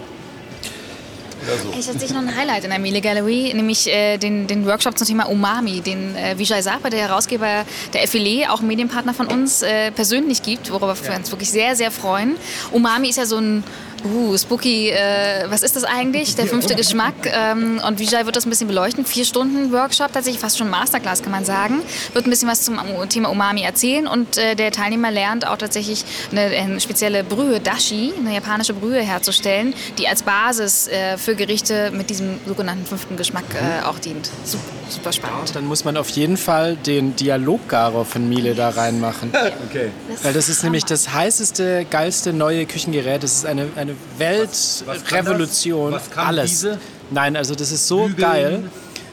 Ich 1.78 1.88
hatte 1.88 2.14
noch 2.14 2.22
ein 2.22 2.36
Highlight 2.36 2.64
in 2.64 2.70
der 2.70 2.80
Miele 2.80 3.02
Gallery, 3.02 3.54
nämlich 3.54 3.88
äh, 3.88 4.18
den, 4.18 4.48
den 4.48 4.66
Workshop 4.66 4.98
zum 4.98 5.08
Thema 5.08 5.26
Umami, 5.26 5.82
den 5.82 6.16
äh, 6.16 6.38
Vijay 6.38 6.62
Sapa, 6.62 6.90
der 6.90 7.02
Herausgeber 7.02 7.66
der 7.94 8.08
FLE, 8.08 8.52
auch 8.52 8.62
Medienpartner 8.62 9.14
von 9.14 9.28
uns, 9.28 9.62
äh, 9.62 9.92
persönlich 9.92 10.42
gibt, 10.42 10.72
worüber 10.72 10.96
wir 11.02 11.16
uns 11.16 11.32
wirklich 11.32 11.52
sehr, 11.52 11.76
sehr 11.76 11.92
freuen. 11.92 12.36
Umami 12.72 13.10
ist 13.10 13.18
ja 13.18 13.26
so 13.26 13.38
ein 13.38 13.64
Uh, 14.04 14.38
spooky, 14.38 14.90
äh, 14.90 15.46
was 15.50 15.64
ist 15.64 15.76
das 15.76 15.86
eigentlich? 15.86 16.36
Der 16.36 16.46
fünfte 16.46 16.76
Geschmack. 16.76 17.14
Ähm, 17.26 17.82
und 17.88 18.00
Vijay 18.00 18.26
wird 18.26 18.36
das 18.36 18.46
ein 18.46 18.50
bisschen 18.50 18.68
beleuchten. 18.68 19.06
Vier 19.06 19.24
Stunden 19.24 19.72
Workshop, 19.72 20.12
tatsächlich 20.12 20.42
fast 20.42 20.58
schon 20.58 20.70
Masterclass, 20.70 21.22
kann 21.24 21.32
man 21.32 21.46
sagen. 21.46 21.82
Wird 22.12 22.28
ein 22.28 22.30
bisschen 22.30 22.50
was 22.50 22.64
zum 22.64 22.80
Thema 23.08 23.30
Umami 23.30 23.62
erzählen 23.62 24.08
und 24.08 24.38
äh, 24.38 24.56
der 24.56 24.72
Teilnehmer 24.72 25.10
lernt 25.10 25.48
auch 25.48 25.58
tatsächlich 25.58 26.04
eine, 26.32 26.42
eine, 26.42 26.82
spezielle 26.82 27.24
Brühe, 27.24 27.62
Dashi, 27.62 28.14
eine 28.18 28.34
japanische 28.34 28.74
Brühe 28.74 29.00
herzustellen, 29.00 29.74
die 29.98 30.08
als 30.08 30.24
Basis 30.24 30.88
äh, 30.88 31.18
für 31.18 31.36
Gerichte 31.36 31.92
mit 31.92 32.10
diesem 32.10 32.40
sogenannten 32.46 32.86
fünften 32.86 33.16
Geschmack 33.16 33.46
äh, 33.54 33.86
auch 33.86 34.00
dient. 34.00 34.30
Super, 34.44 34.64
super 34.90 35.14
spannend. 35.14 35.56
Dann 35.56 35.66
muss 35.66 35.86
man 35.86 35.96
auf 35.96 36.10
jeden 36.10 36.36
Fall 36.36 36.76
den 36.76 37.16
Dialoggarer 37.16 38.04
von 38.04 38.28
Miele 38.28 38.54
da 38.56 38.70
reinmachen. 38.70 39.32
Okay. 39.70 39.90
Weil 40.24 40.34
das 40.34 40.50
ist 40.50 40.64
nämlich 40.64 40.84
das 40.84 41.14
heißeste, 41.14 41.86
geilste 41.90 42.34
neue 42.34 42.66
Küchengerät. 42.66 43.24
Das 43.24 43.34
ist 43.34 43.46
eine, 43.46 43.70
eine 43.76 43.93
Weltrevolution. 44.18 45.92
Was 45.92 46.10
kann 46.10 46.28
Alles. 46.28 46.50
diese? 46.50 46.80
Nein, 47.12 47.36
also 47.36 47.56
das 47.56 47.72
ist 47.72 47.88
so 47.88 48.08
Bügeln? 48.08 48.18
geil. 48.18 48.64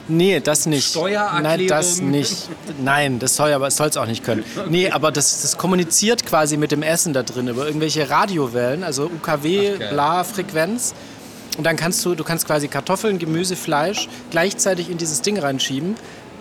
Nee, 0.09 0.41
das 0.41 0.67
nicht. 0.67 0.91
Steuererklärung? 0.91 1.43
Nein, 1.43 1.67
das 1.69 2.01
nicht. 2.01 2.49
Nein, 2.83 3.19
das 3.21 3.37
soll 3.37 3.53
aber 3.53 3.71
soll 3.71 3.89
es 3.89 3.97
auch 3.97 4.07
nicht 4.07 4.25
können. 4.25 4.45
Nee, 4.69 4.91
aber 4.91 5.13
das, 5.13 5.43
das 5.43 5.57
kommuniziert 5.57 6.27
quasi 6.27 6.57
mit 6.57 6.73
dem 6.73 6.83
Essen 6.83 7.13
da 7.13 7.23
drin 7.23 7.47
über 7.47 7.67
irgendwelche 7.67 8.11
Radiowellen, 8.11 8.83
also 8.83 9.05
UKW, 9.05 9.77
bla, 9.91 10.25
Frequenz. 10.25 10.95
Und 11.59 11.65
dann 11.65 11.77
kannst 11.77 12.05
du, 12.05 12.15
du 12.15 12.25
kannst 12.25 12.47
quasi 12.47 12.69
Kartoffeln, 12.69 13.19
Gemüse, 13.19 13.55
Fleisch 13.55 14.09
gleichzeitig 14.31 14.91
in 14.91 14.99
dieses 14.99 15.23
Ding 15.23 15.39
reinschieben 15.39 15.97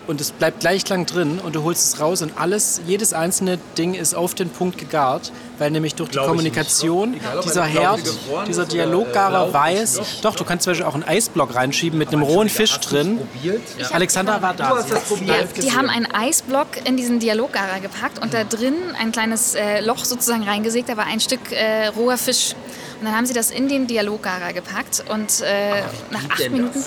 und 0.06 0.20
es 0.20 0.32
bleibt 0.32 0.60
gleich 0.60 0.88
lang 0.88 1.06
drin 1.06 1.38
und 1.38 1.54
du 1.54 1.62
holst 1.62 1.94
es 1.94 2.00
raus 2.00 2.22
und 2.22 2.32
alles, 2.40 2.80
jedes 2.86 3.12
einzelne 3.12 3.58
Ding 3.78 3.94
ist 3.94 4.14
auf 4.14 4.34
den 4.34 4.48
Punkt 4.48 4.78
gegart, 4.78 5.30
weil 5.60 5.70
nämlich 5.70 5.94
durch 5.94 6.10
die 6.10 6.18
Kommunikation. 6.18 7.14
Egal, 7.14 7.40
dieser 7.44 7.60
er 7.62 7.66
Herd, 7.66 8.00
dieser 8.48 8.62
äh, 8.62 8.66
Dialoggarer 8.66 9.52
weiß, 9.52 10.00
doch, 10.22 10.34
du 10.34 10.44
kannst 10.44 10.64
zum 10.64 10.70
Beispiel 10.70 10.86
auch 10.86 10.94
einen 10.94 11.04
Eisblock 11.04 11.54
reinschieben 11.54 11.98
mit 11.98 12.08
einem 12.08 12.22
rohen 12.22 12.48
Fisch 12.48 12.80
drin. 12.80 13.20
Alexander 13.92 14.40
war 14.40 14.54
da. 14.54 14.82
Die 14.82 15.54
gesehen. 15.54 15.76
haben 15.76 15.90
einen 15.90 16.06
Eisblock 16.06 16.68
in 16.84 16.96
diesen 16.96 17.20
Dialoggarer 17.20 17.80
gepackt 17.80 18.18
und 18.20 18.32
da 18.32 18.44
drin 18.44 18.74
ein 18.98 19.12
kleines 19.12 19.54
äh, 19.54 19.80
Loch 19.80 20.04
sozusagen 20.04 20.44
reingesägt. 20.44 20.88
Da 20.88 20.96
war 20.96 21.06
ein 21.06 21.20
Stück 21.20 21.52
äh, 21.52 21.88
roher 21.88 22.16
Fisch. 22.16 22.54
Und 23.00 23.06
dann 23.06 23.16
haben 23.16 23.24
sie 23.24 23.32
das 23.32 23.50
in 23.50 23.66
den 23.66 23.86
Dialoggarer 23.86 24.52
gepackt 24.52 25.04
und 25.08 25.40
äh, 25.40 25.80
nach 26.10 26.22
acht 26.28 26.50
Minuten. 26.50 26.84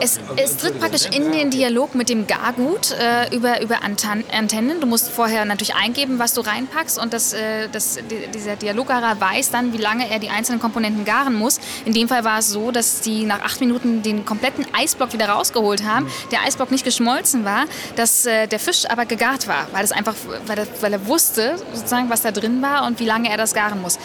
Es, 0.00 0.18
es 0.36 0.56
tritt 0.56 0.80
praktisch 0.80 1.04
in 1.04 1.32
den 1.32 1.50
Dialog 1.50 1.94
mit 1.94 2.08
dem 2.08 2.26
Gargut 2.26 2.92
äh, 2.92 3.34
über, 3.34 3.60
über 3.60 3.82
Antennen. 3.82 4.80
Du 4.80 4.86
musst 4.86 5.10
vorher 5.10 5.44
natürlich 5.44 5.74
eingeben, 5.74 6.18
was 6.18 6.32
du 6.32 6.40
reinpackst 6.40 6.98
und 6.98 7.12
das, 7.12 7.34
äh, 7.34 7.68
das, 7.70 7.98
die, 8.09 8.09
dieser 8.10 8.56
Dialoggarer 8.56 9.20
weiß 9.20 9.50
dann, 9.50 9.72
wie 9.72 9.78
lange 9.78 10.10
er 10.10 10.18
die 10.18 10.30
einzelnen 10.30 10.60
Komponenten 10.60 11.04
garen 11.04 11.34
muss. 11.34 11.60
In 11.84 11.92
dem 11.92 12.08
Fall 12.08 12.24
war 12.24 12.38
es 12.38 12.48
so, 12.48 12.70
dass 12.70 13.00
die 13.00 13.24
nach 13.24 13.40
acht 13.42 13.60
Minuten 13.60 14.02
den 14.02 14.24
kompletten 14.24 14.66
Eisblock 14.72 15.12
wieder 15.12 15.28
rausgeholt 15.28 15.84
haben. 15.84 16.10
Der 16.30 16.42
Eisblock 16.42 16.70
nicht 16.70 16.84
geschmolzen 16.84 17.44
war, 17.44 17.64
dass 17.96 18.26
äh, 18.26 18.46
der 18.46 18.58
Fisch 18.58 18.84
aber 18.88 19.06
gegart 19.06 19.48
war, 19.48 19.68
weil, 19.72 19.82
das 19.82 19.92
einfach, 19.92 20.14
weil, 20.46 20.58
er, 20.58 20.66
weil 20.80 20.92
er 20.92 21.06
wusste, 21.06 21.56
sozusagen, 21.72 22.10
was 22.10 22.22
da 22.22 22.30
drin 22.30 22.62
war 22.62 22.86
und 22.86 22.98
wie 23.00 23.06
lange 23.06 23.30
er 23.30 23.36
das 23.36 23.54
garen 23.54 23.80
muss. 23.80 23.98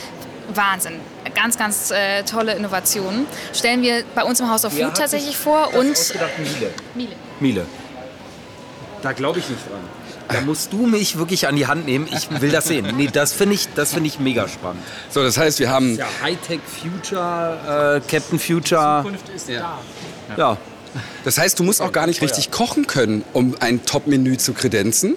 Wahnsinn. 0.54 1.00
Ganz, 1.34 1.58
ganz 1.58 1.92
äh, 1.92 2.24
tolle 2.24 2.54
Innovationen. 2.54 3.26
Stellen 3.54 3.82
wir 3.82 4.04
bei 4.14 4.24
uns 4.24 4.40
im 4.40 4.50
House 4.50 4.64
of 4.64 4.74
Food 4.74 4.96
tatsächlich 4.96 5.38
vor 5.38 5.74
und 5.74 6.14
Miele. 6.38 6.74
Miele. 6.94 7.16
Miele. 7.40 7.66
Da 9.02 9.12
glaube 9.12 9.40
ich 9.40 9.50
nicht 9.50 9.70
dran. 9.70 9.82
Da 10.28 10.42
musst 10.42 10.74
du 10.74 10.88
mich 10.88 11.18
wirklich 11.18 11.48
an 11.48 11.56
die 11.56 11.68
Hand 11.68 11.86
nehmen. 11.86 12.08
Ich 12.12 12.30
will 12.42 12.52
das 12.52 12.66
sehen. 12.66 12.94
Nee, 12.98 13.10
das 13.12 13.32
finde 13.34 13.56
ich, 13.56 13.68
das 13.76 13.94
finde 13.94 14.08
ich 14.08 14.20
mega 14.20 14.48
spannend. 14.48 14.82
So, 15.10 15.22
das 15.24 15.38
heißt, 15.38 15.60
wir 15.60 15.70
haben 15.70 15.96
Ja, 15.98 16.08
Hightech 16.22 16.60
Future, 16.66 18.02
äh, 18.04 18.10
Captain 18.12 18.40
Future. 18.40 19.06
ist 19.36 19.50
da. 19.50 19.80
Ja. 20.36 20.58
Das 21.24 21.38
heißt, 21.38 21.60
du 21.60 21.64
musst 21.64 21.82
auch 21.82 21.92
gar 21.92 22.08
nicht 22.08 22.22
richtig 22.22 22.52
kochen 22.52 22.88
können, 22.88 23.24
um 23.34 23.56
ein 23.60 23.86
Top-Menü 23.86 24.38
zu 24.38 24.54
kredenzen. 24.54 25.16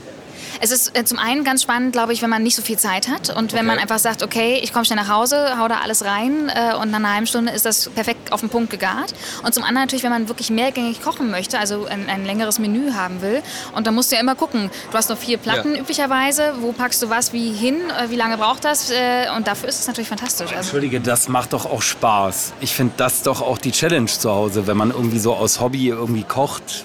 Es 0.60 0.72
ist 0.72 0.98
äh, 0.98 1.04
zum 1.04 1.18
einen 1.18 1.44
ganz 1.44 1.62
spannend, 1.62 1.92
glaube 1.92 2.12
ich, 2.12 2.20
wenn 2.20 2.30
man 2.30 2.42
nicht 2.42 2.56
so 2.56 2.62
viel 2.62 2.76
Zeit 2.78 3.08
hat 3.08 3.34
und 3.36 3.52
wenn 3.52 3.64
man 3.64 3.78
einfach 3.78 3.98
sagt, 4.00 4.24
okay, 4.24 4.58
ich 4.62 4.72
komme 4.72 4.84
schnell 4.84 4.98
nach 4.98 5.08
Hause, 5.08 5.56
hau 5.58 5.68
da 5.68 5.78
alles 5.80 6.04
rein 6.04 6.48
äh, 6.52 6.74
und 6.74 6.90
nach 6.90 6.98
einer 6.98 7.12
halben 7.14 7.26
Stunde 7.28 7.52
ist 7.52 7.64
das 7.64 7.88
perfekt 7.90 8.32
auf 8.32 8.40
den 8.40 8.48
Punkt 8.48 8.70
gegart. 8.70 9.14
Und 9.44 9.54
zum 9.54 9.62
anderen 9.62 9.84
natürlich, 9.86 10.02
wenn 10.02 10.10
man 10.10 10.26
wirklich 10.28 10.50
mehrgängig 10.50 11.00
kochen 11.00 11.30
möchte, 11.30 11.58
also 11.60 11.86
ein, 11.86 12.08
ein 12.08 12.24
längeres 12.24 12.58
Menü 12.58 12.92
haben 12.92 13.22
will. 13.22 13.40
Und 13.74 13.86
da 13.86 13.92
musst 13.92 14.10
du 14.10 14.16
ja 14.16 14.20
immer 14.20 14.34
gucken. 14.34 14.70
Du 14.90 14.96
hast 14.98 15.08
nur 15.08 15.16
vier 15.16 15.38
Platten 15.38 15.74
Ja. 15.76 15.80
üblicherweise. 15.80 16.54
Wo 16.60 16.72
packst 16.72 17.00
du 17.02 17.08
was 17.08 17.32
wie 17.32 17.52
hin? 17.52 17.76
Äh, 17.90 18.10
wie 18.10 18.16
lange 18.16 18.36
braucht 18.36 18.64
das? 18.64 18.90
Äh, 18.90 19.26
und 19.36 19.46
dafür 19.46 19.68
ist 19.68 19.78
es 19.78 19.86
natürlich 19.86 20.08
fantastisch. 20.08 20.48
Also, 20.50 20.60
Entschuldige, 20.60 21.00
das 21.00 21.28
macht 21.28 21.52
doch 21.52 21.66
auch 21.66 21.82
Spaß. 21.82 22.54
Ich 22.60 22.74
finde 22.74 22.94
das 22.96 23.22
doch 23.22 23.42
auch 23.42 23.58
die 23.58 23.70
Challenge 23.70 24.06
zu 24.06 24.30
Hause, 24.30 24.66
wenn 24.66 24.76
man 24.76 24.90
irgendwie 24.90 25.20
so 25.20 25.34
aus 25.34 25.60
Hobby 25.60 25.86
irgendwie 25.88 26.24
kocht. 26.24 26.84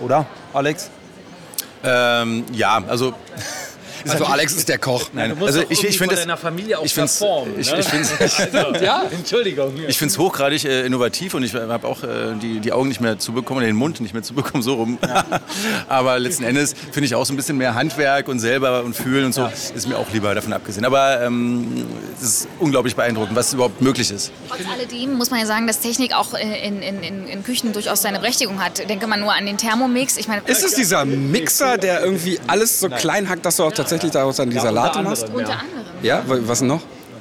Oder, 0.00 0.26
Alex? 0.52 0.90
Ähm, 1.84 2.44
ja, 2.52 2.82
also. 2.88 3.14
Also 4.06 4.24
Alex 4.24 4.54
ist 4.54 4.68
der 4.68 4.78
Koch. 4.78 5.10
Nein, 5.12 5.36
also 5.40 5.62
ich, 5.68 5.84
ich 5.84 5.98
finde 5.98 6.14
deiner 6.16 6.36
Familie 6.36 6.78
auch 6.78 6.84
ich 6.84 6.94
performen, 6.94 7.58
ich, 7.58 7.70
ne? 7.70 7.80
ich 7.80 7.86
find's, 7.86 8.12
Ja, 8.82 9.04
Entschuldigung. 9.10 9.74
Ich 9.88 9.98
finde 9.98 10.12
es 10.12 10.18
hochgradig 10.18 10.64
äh, 10.64 10.86
innovativ 10.86 11.34
und 11.34 11.42
ich 11.42 11.54
habe 11.54 11.86
auch 11.86 12.02
äh, 12.02 12.34
die, 12.40 12.60
die 12.60 12.72
Augen 12.72 12.88
nicht 12.88 13.00
mehr 13.00 13.18
zubekommen, 13.18 13.64
den 13.64 13.76
Mund 13.76 14.00
nicht 14.00 14.14
mehr 14.14 14.22
zubekommen, 14.22 14.62
so 14.62 14.74
rum. 14.74 14.98
Aber 15.88 16.18
letzten 16.18 16.44
Endes 16.44 16.74
finde 16.92 17.06
ich 17.06 17.14
auch 17.14 17.24
so 17.24 17.32
ein 17.32 17.36
bisschen 17.36 17.56
mehr 17.56 17.74
Handwerk 17.74 18.28
und 18.28 18.38
selber 18.40 18.84
und 18.84 18.94
fühlen 18.94 19.26
und 19.26 19.34
so 19.34 19.48
ist 19.74 19.88
mir 19.88 19.98
auch 19.98 20.10
lieber 20.12 20.34
davon 20.34 20.52
abgesehen. 20.52 20.84
Aber 20.84 21.20
ähm, 21.22 21.86
es 22.16 22.22
ist 22.22 22.48
unglaublich 22.58 22.96
beeindruckend, 22.96 23.36
was 23.36 23.52
überhaupt 23.52 23.80
möglich 23.80 24.10
ist. 24.10 24.32
Trotz 24.48 24.60
alledem 24.72 25.14
muss 25.14 25.30
man 25.30 25.40
ja 25.40 25.46
sagen, 25.46 25.66
dass 25.66 25.80
Technik 25.80 26.14
auch 26.14 26.34
äh, 26.34 26.66
in, 26.66 26.82
in, 26.82 27.02
in, 27.02 27.26
in 27.26 27.44
Küchen 27.44 27.72
durchaus 27.72 28.02
seine 28.02 28.18
Berechtigung 28.18 28.62
hat. 28.62 28.88
Denke 28.88 29.06
mal 29.06 29.18
nur 29.18 29.32
an 29.32 29.46
den 29.46 29.56
Thermomix. 29.56 30.16
Ich 30.16 30.28
meine, 30.28 30.42
ist 30.46 30.64
es 30.64 30.74
dieser 30.74 31.04
Mixer, 31.04 31.78
der 31.78 32.02
irgendwie 32.02 32.40
alles 32.46 32.80
so 32.80 32.88
klein 32.88 33.28
hackt, 33.28 33.44
dass 33.44 33.56
du 33.56 33.64
auch 33.64 33.72
tatsächlich 33.88 34.12
daraus 34.12 34.36
dann 34.36 34.50
die 34.50 34.58
Salate 34.58 35.02
machst? 35.02 35.24
unter 35.28 35.50
anderem. 35.52 35.84
Ja, 36.02 36.22
wa- 36.26 36.38
was 36.42 36.60
noch? 36.60 36.80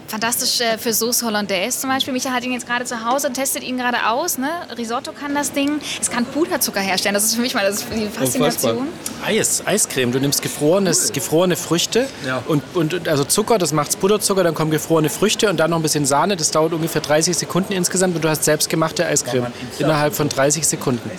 Fantastisch 0.10 0.62
äh, 0.62 0.78
für 0.78 0.94
Sauce 0.94 1.22
Hollandaise 1.22 1.80
zum 1.82 1.90
Beispiel. 1.90 2.14
Micha 2.14 2.30
hat 2.32 2.42
ihn 2.46 2.54
jetzt 2.54 2.66
gerade 2.66 2.86
zu 2.86 3.04
Hause 3.04 3.28
und 3.28 3.34
testet 3.34 3.62
ihn 3.62 3.78
gerade 3.78 3.98
aus. 4.08 4.38
Ne? 4.38 4.48
Risotto 4.78 5.12
kann 5.12 5.36
das 5.36 5.52
Ding. 5.52 5.82
Es 6.02 6.10
kann 6.10 6.24
Puderzucker 6.24 6.80
herstellen. 6.80 7.14
Das 7.14 7.26
ist 7.26 7.36
für 7.36 7.42
mich 7.42 7.54
mal 7.54 7.66
das, 7.70 7.84
die 7.90 8.08
Faszination. 8.08 8.88
Eis, 9.26 9.64
Eiscreme. 9.66 10.14
Du 10.14 10.20
nimmst 10.22 10.42
gefrorenes, 10.42 11.12
gefrorene 11.12 11.58
Früchte 11.58 12.08
und, 12.48 12.64
und 12.74 13.06
also 13.10 13.26
Zucker, 13.26 13.58
das 13.58 13.74
macht's 13.74 13.98
Puderzucker, 13.98 14.46
dann 14.46 14.54
kommen 14.54 14.72
gefrorene 14.72 15.10
Früchte 15.10 15.50
und 15.50 15.58
dann 15.58 15.72
noch 15.72 15.78
ein 15.80 15.84
bisschen 15.84 16.06
Sahne. 16.06 16.38
Das 16.38 16.52
dauert 16.52 16.72
ungefähr 16.72 17.02
30 17.02 17.36
Sekunden 17.38 17.74
insgesamt 17.74 18.16
und 18.16 18.24
du 18.24 18.30
hast 18.30 18.46
selbstgemachte 18.46 19.06
Eiscreme 19.06 19.48
innerhalb 19.78 20.16
von 20.16 20.30
30 20.30 20.66
Sekunden. 20.66 21.12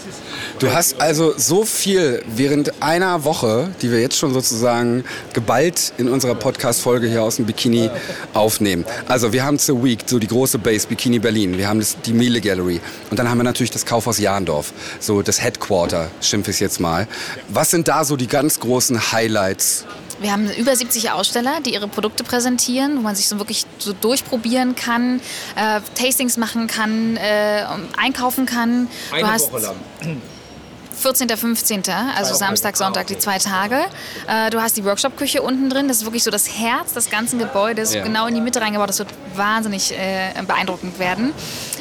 Du 0.59 0.73
hast 0.73 1.01
also 1.01 1.35
so 1.37 1.65
viel 1.65 2.23
während 2.27 2.83
einer 2.83 3.25
Woche, 3.25 3.71
die 3.83 3.91
wir 3.91 4.01
jetzt 4.01 4.17
schon 4.17 4.33
sozusagen 4.33 5.05
geballt 5.33 5.93
in 5.99 6.09
unserer 6.09 6.35
Podcast-Folge 6.35 7.09
hier 7.09 7.23
aus 7.23 7.37
dem 7.37 7.47
Bikini 7.47 7.91
aufnehmen. 8.35 8.85
Also 9.07 9.33
wir 9.33 9.45
haben 9.45 9.59
zur 9.59 9.83
Week 9.85 10.01
so 10.07 10.19
die 10.19 10.27
große 10.27 10.59
Base 10.59 10.87
Bikini 10.87 11.19
Berlin, 11.19 11.59
wir 11.59 11.69
haben 11.69 11.81
das, 11.81 11.97
die 12.01 12.13
Miele 12.13 12.41
Gallery 12.41 12.81
und 13.11 13.19
dann 13.19 13.29
haben 13.29 13.39
wir 13.39 13.45
natürlich 13.45 13.71
das 13.71 13.87
Kaufhaus 13.87 14.19
Jahndorf, 14.19 14.73
so 15.01 15.23
das 15.23 15.43
Headquarter, 15.43 16.11
schimpfe 16.21 16.51
ich 16.51 16.61
jetzt 16.61 16.81
mal. 16.81 17.07
Was 17.49 17.71
sind 17.71 17.89
da 17.89 18.05
so 18.05 18.17
die 18.17 18.27
ganz 18.27 18.61
großen 18.61 19.13
Highlights? 19.13 19.85
Wir 20.21 20.33
haben 20.33 20.51
über 20.51 20.75
70 20.75 21.11
Aussteller, 21.11 21.61
die 21.65 21.75
ihre 21.75 21.89
Produkte 21.89 22.25
präsentieren, 22.25 22.97
wo 22.97 23.03
man 23.03 23.15
sich 23.15 23.29
so 23.29 23.39
wirklich 23.39 23.67
so 23.79 23.93
durchprobieren 23.93 24.75
kann, 24.75 25.21
äh, 25.57 25.81
Tastings 25.95 26.37
machen 26.37 26.67
kann, 26.67 27.17
äh, 27.17 27.65
einkaufen 27.97 28.47
kann. 28.47 28.89
du 29.11 29.27
hast 29.27 29.51
14. 31.01 31.29
15. 31.37 31.83
Also 32.17 32.35
Samstag, 32.35 32.77
Sonntag, 32.77 33.07
die 33.07 33.19
zwei 33.19 33.39
Tage. 33.39 33.77
Äh, 34.27 34.51
du 34.51 34.61
hast 34.61 34.77
die 34.77 34.85
Workshop-Küche 34.85 35.43
unten 35.43 35.71
drin. 35.71 35.89
Das 35.89 35.99
ist 35.99 36.05
wirklich 36.05 36.25
so 36.25 36.31
das 36.31 36.49
Herz 36.59 36.93
des 36.93 37.11
ganzen 37.11 37.39
Gebäudes, 37.39 37.95
Ja. 37.95 38.03
genau 38.03 38.27
in 38.27 38.35
die 38.35 38.41
Mitte 38.41 38.61
reingebaut. 38.61 38.89
Das 38.89 38.99
wird 38.99 39.09
wahnsinnig 39.35 39.93
äh, 39.93 40.33
beeindruckend 40.47 40.99
werden 40.99 41.33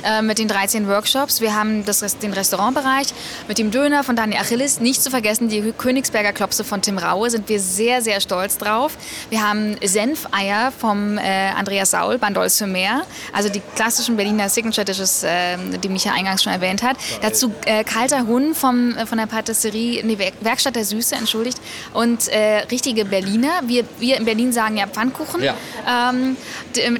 äh, 0.03 0.21
mit 0.21 0.37
den 0.37 0.47
13 0.47 0.87
Workshops. 0.87 1.41
Wir 1.41 1.55
haben 1.55 1.83
das, 1.85 1.99
den 2.19 2.33
Restaurantbereich 2.33 3.07
mit 3.47 3.57
dem 3.57 3.71
Döner 3.71 4.03
von 4.03 4.15
Daniel 4.15 4.39
Achilles. 4.41 4.79
Nicht 4.79 5.01
zu 5.01 5.09
vergessen, 5.09 5.49
die 5.49 5.73
Königsberger 5.75 6.33
Klopse 6.33 6.63
von 6.63 6.81
Tim 6.81 6.97
Raue. 6.97 7.29
Sind 7.29 7.49
wir 7.49 7.59
sehr, 7.59 8.01
sehr 8.01 8.21
stolz 8.21 8.57
drauf. 8.57 8.97
Wir 9.29 9.41
haben 9.47 9.75
Senfeier 9.83 10.71
vom 10.77 11.17
äh, 11.17 11.49
Andreas 11.57 11.91
Saul, 11.91 12.17
Bandol 12.17 12.49
sur 12.49 12.67
Meer. 12.67 13.03
Also 13.33 13.49
die 13.49 13.61
klassischen 13.75 14.15
Berliner 14.17 14.49
Signature 14.49 14.85
Dishes, 14.85 15.23
äh, 15.23 15.57
die 15.83 15.89
Micha 15.89 16.11
eingangs 16.11 16.43
schon 16.43 16.53
erwähnt 16.53 16.83
hat. 16.83 16.97
Dazu 17.21 17.53
äh, 17.65 17.83
kalter 17.83 18.27
Hund 18.27 18.55
vom, 18.55 18.95
von 19.07 19.17
der 19.17 19.25
Patisserie, 19.25 20.03
nee, 20.03 20.17
Werkstatt 20.41 20.75
der 20.75 20.85
Süße, 20.85 21.15
entschuldigt. 21.15 21.59
Und 21.93 22.27
äh, 22.27 22.59
richtige 22.71 23.05
Berliner. 23.05 23.61
Wir, 23.65 23.85
wir 23.99 24.17
in 24.17 24.25
Berlin 24.25 24.51
sagen 24.51 24.77
ja 24.77 24.87
Pfannkuchen. 24.87 25.41
Ja. 25.43 25.55
Ähm, 25.87 26.37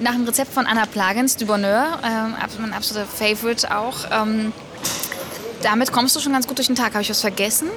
nach 0.01 0.13
dem 0.13 0.25
Rezept 0.25 0.53
von 0.53 0.65
Anna 0.65 0.85
Plagens, 0.85 1.35
du 1.37 1.45
Bonheur, 1.45 1.99
ähm, 2.03 2.35
mein 2.59 2.73
absoluter 2.73 3.07
Favorite 3.07 3.75
auch. 3.75 4.05
Ähm, 4.11 4.53
damit 5.61 5.91
kommst 5.91 6.15
du 6.15 6.19
schon 6.19 6.33
ganz 6.33 6.47
gut 6.47 6.57
durch 6.57 6.67
den 6.67 6.75
Tag. 6.75 6.93
Habe 6.93 7.01
ich 7.01 7.09
was 7.09 7.21
vergessen? 7.21 7.69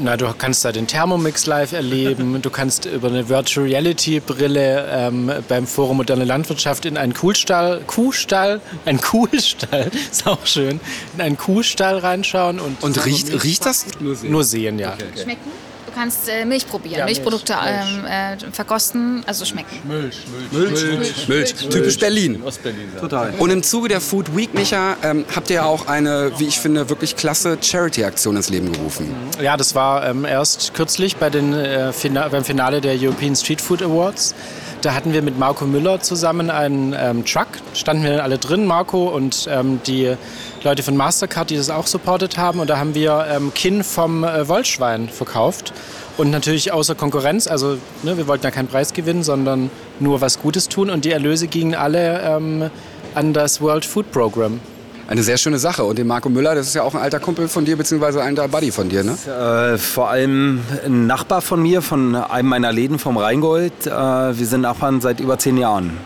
Na, 0.00 0.16
du 0.16 0.32
kannst 0.36 0.64
da 0.64 0.72
den 0.72 0.86
Thermomix 0.86 1.46
live 1.46 1.72
erleben. 1.72 2.40
Du 2.40 2.50
kannst 2.50 2.86
über 2.86 3.08
eine 3.08 3.28
Virtual 3.28 3.66
Reality 3.66 4.20
Brille 4.20 4.86
ähm, 4.90 5.32
beim 5.48 5.66
Forum 5.66 5.96
Moderne 5.98 6.24
Landwirtschaft 6.24 6.84
in 6.86 6.96
einen 6.96 7.14
Kuhstall, 7.14 7.82
Kuhstall, 7.86 8.60
ein 8.84 9.00
Kuhstall, 9.00 9.90
ist 10.10 10.26
auch 10.26 10.46
schön, 10.46 10.80
in 11.14 11.20
einen 11.20 11.36
Kuhstall 11.36 11.98
reinschauen 11.98 12.60
und. 12.60 12.82
Und 12.82 13.04
riecht, 13.04 13.42
riecht 13.42 13.66
das? 13.66 13.86
Nur 14.00 14.14
sehen. 14.14 14.30
Nur 14.30 14.44
sehen, 14.44 14.78
ja. 14.78 14.94
Okay, 14.94 15.04
okay. 15.10 15.22
Schmecken? 15.22 15.67
Kannst 15.98 16.28
äh, 16.28 16.44
Milch 16.44 16.66
probieren, 16.68 17.00
ja, 17.00 17.04
Milchprodukte 17.04 17.54
Milch. 17.54 18.04
Ähm, 18.04 18.04
äh, 18.04 18.52
verkosten, 18.52 19.24
also 19.26 19.44
schmecken. 19.44 19.76
Milch, 19.84 20.16
Milch, 20.52 20.70
Milch, 20.70 20.98
Milch, 20.98 21.28
Milch. 21.28 21.68
typisch 21.68 21.98
Berlin. 21.98 22.40
Ostberlin. 22.44 22.88
Total. 23.00 23.34
Und 23.38 23.50
im 23.50 23.62
Zuge 23.64 23.88
der 23.88 24.00
Food 24.00 24.36
Week, 24.36 24.54
Micha, 24.54 24.96
ähm, 25.02 25.24
habt 25.34 25.50
ihr 25.50 25.66
auch 25.66 25.88
eine, 25.88 26.30
wie 26.38 26.46
ich 26.46 26.60
finde, 26.60 26.88
wirklich 26.88 27.16
klasse 27.16 27.58
Charity-Aktion 27.60 28.36
ins 28.36 28.48
Leben 28.48 28.72
gerufen. 28.72 29.12
Ja, 29.42 29.56
das 29.56 29.74
war 29.74 30.06
ähm, 30.06 30.24
erst 30.24 30.72
kürzlich 30.74 31.16
bei 31.16 31.30
den, 31.30 31.52
äh, 31.52 31.92
Fina 31.92 32.28
beim 32.28 32.44
Finale 32.44 32.80
der 32.80 32.94
European 32.94 33.34
Street 33.34 33.60
Food 33.60 33.82
Awards. 33.82 34.34
Da 34.82 34.94
hatten 34.94 35.12
wir 35.12 35.22
mit 35.22 35.36
Marco 35.36 35.66
Müller 35.66 36.00
zusammen 36.00 36.50
einen 36.50 36.94
ähm, 36.96 37.24
Truck, 37.24 37.48
standen 37.74 38.04
wir 38.04 38.22
alle 38.22 38.38
drin, 38.38 38.64
Marco 38.64 39.08
und 39.08 39.48
ähm, 39.50 39.80
die 39.84 40.14
Leute 40.62 40.84
von 40.84 40.96
Mastercard, 40.96 41.50
die 41.50 41.56
das 41.56 41.68
auch 41.68 41.88
supportet 41.88 42.38
haben. 42.38 42.60
Und 42.60 42.70
da 42.70 42.78
haben 42.78 42.94
wir 42.94 43.26
ähm, 43.28 43.52
Kinn 43.54 43.82
vom 43.82 44.22
äh, 44.22 44.46
Wollschwein 44.46 45.08
verkauft. 45.08 45.72
Und 46.18 46.30
natürlich 46.30 46.72
außer 46.72 46.94
Konkurrenz, 46.94 47.46
also 47.46 47.78
ne, 48.02 48.18
wir 48.18 48.26
wollten 48.26 48.44
ja 48.44 48.50
keinen 48.50 48.68
Preis 48.68 48.92
gewinnen, 48.92 49.22
sondern 49.22 49.70
nur 50.00 50.20
was 50.20 50.40
Gutes 50.40 50.68
tun. 50.68 50.90
Und 50.90 51.06
die 51.06 51.12
Erlöse 51.12 51.46
gingen 51.46 51.74
alle 51.74 52.20
ähm, 52.20 52.70
an 53.14 53.32
das 53.32 53.60
World 53.62 53.86
Food 53.86 54.12
Program 54.12 54.60
eine 55.08 55.22
sehr 55.22 55.38
schöne 55.38 55.58
Sache. 55.58 55.84
Und 55.84 55.98
den 55.98 56.06
Marco 56.06 56.28
Müller, 56.28 56.54
das 56.54 56.68
ist 56.68 56.74
ja 56.74 56.82
auch 56.82 56.94
ein 56.94 57.00
alter 57.00 57.18
Kumpel 57.18 57.48
von 57.48 57.64
dir, 57.64 57.76
beziehungsweise 57.76 58.22
ein 58.22 58.38
alter 58.38 58.48
Buddy 58.48 58.70
von 58.70 58.88
dir, 58.88 59.02
ne? 59.02 59.16
Äh, 59.26 59.78
vor 59.78 60.10
allem 60.10 60.60
ein 60.84 61.06
Nachbar 61.06 61.40
von 61.40 61.62
mir, 61.62 61.82
von 61.82 62.14
einem 62.14 62.48
meiner 62.48 62.72
Läden 62.72 62.98
vom 62.98 63.16
Rheingold. 63.16 63.86
Äh, 63.86 63.90
wir 63.90 64.46
sind 64.46 64.60
Nachbarn 64.60 65.00
seit 65.00 65.18
über 65.20 65.38
zehn 65.38 65.56
Jahren. 65.56 65.96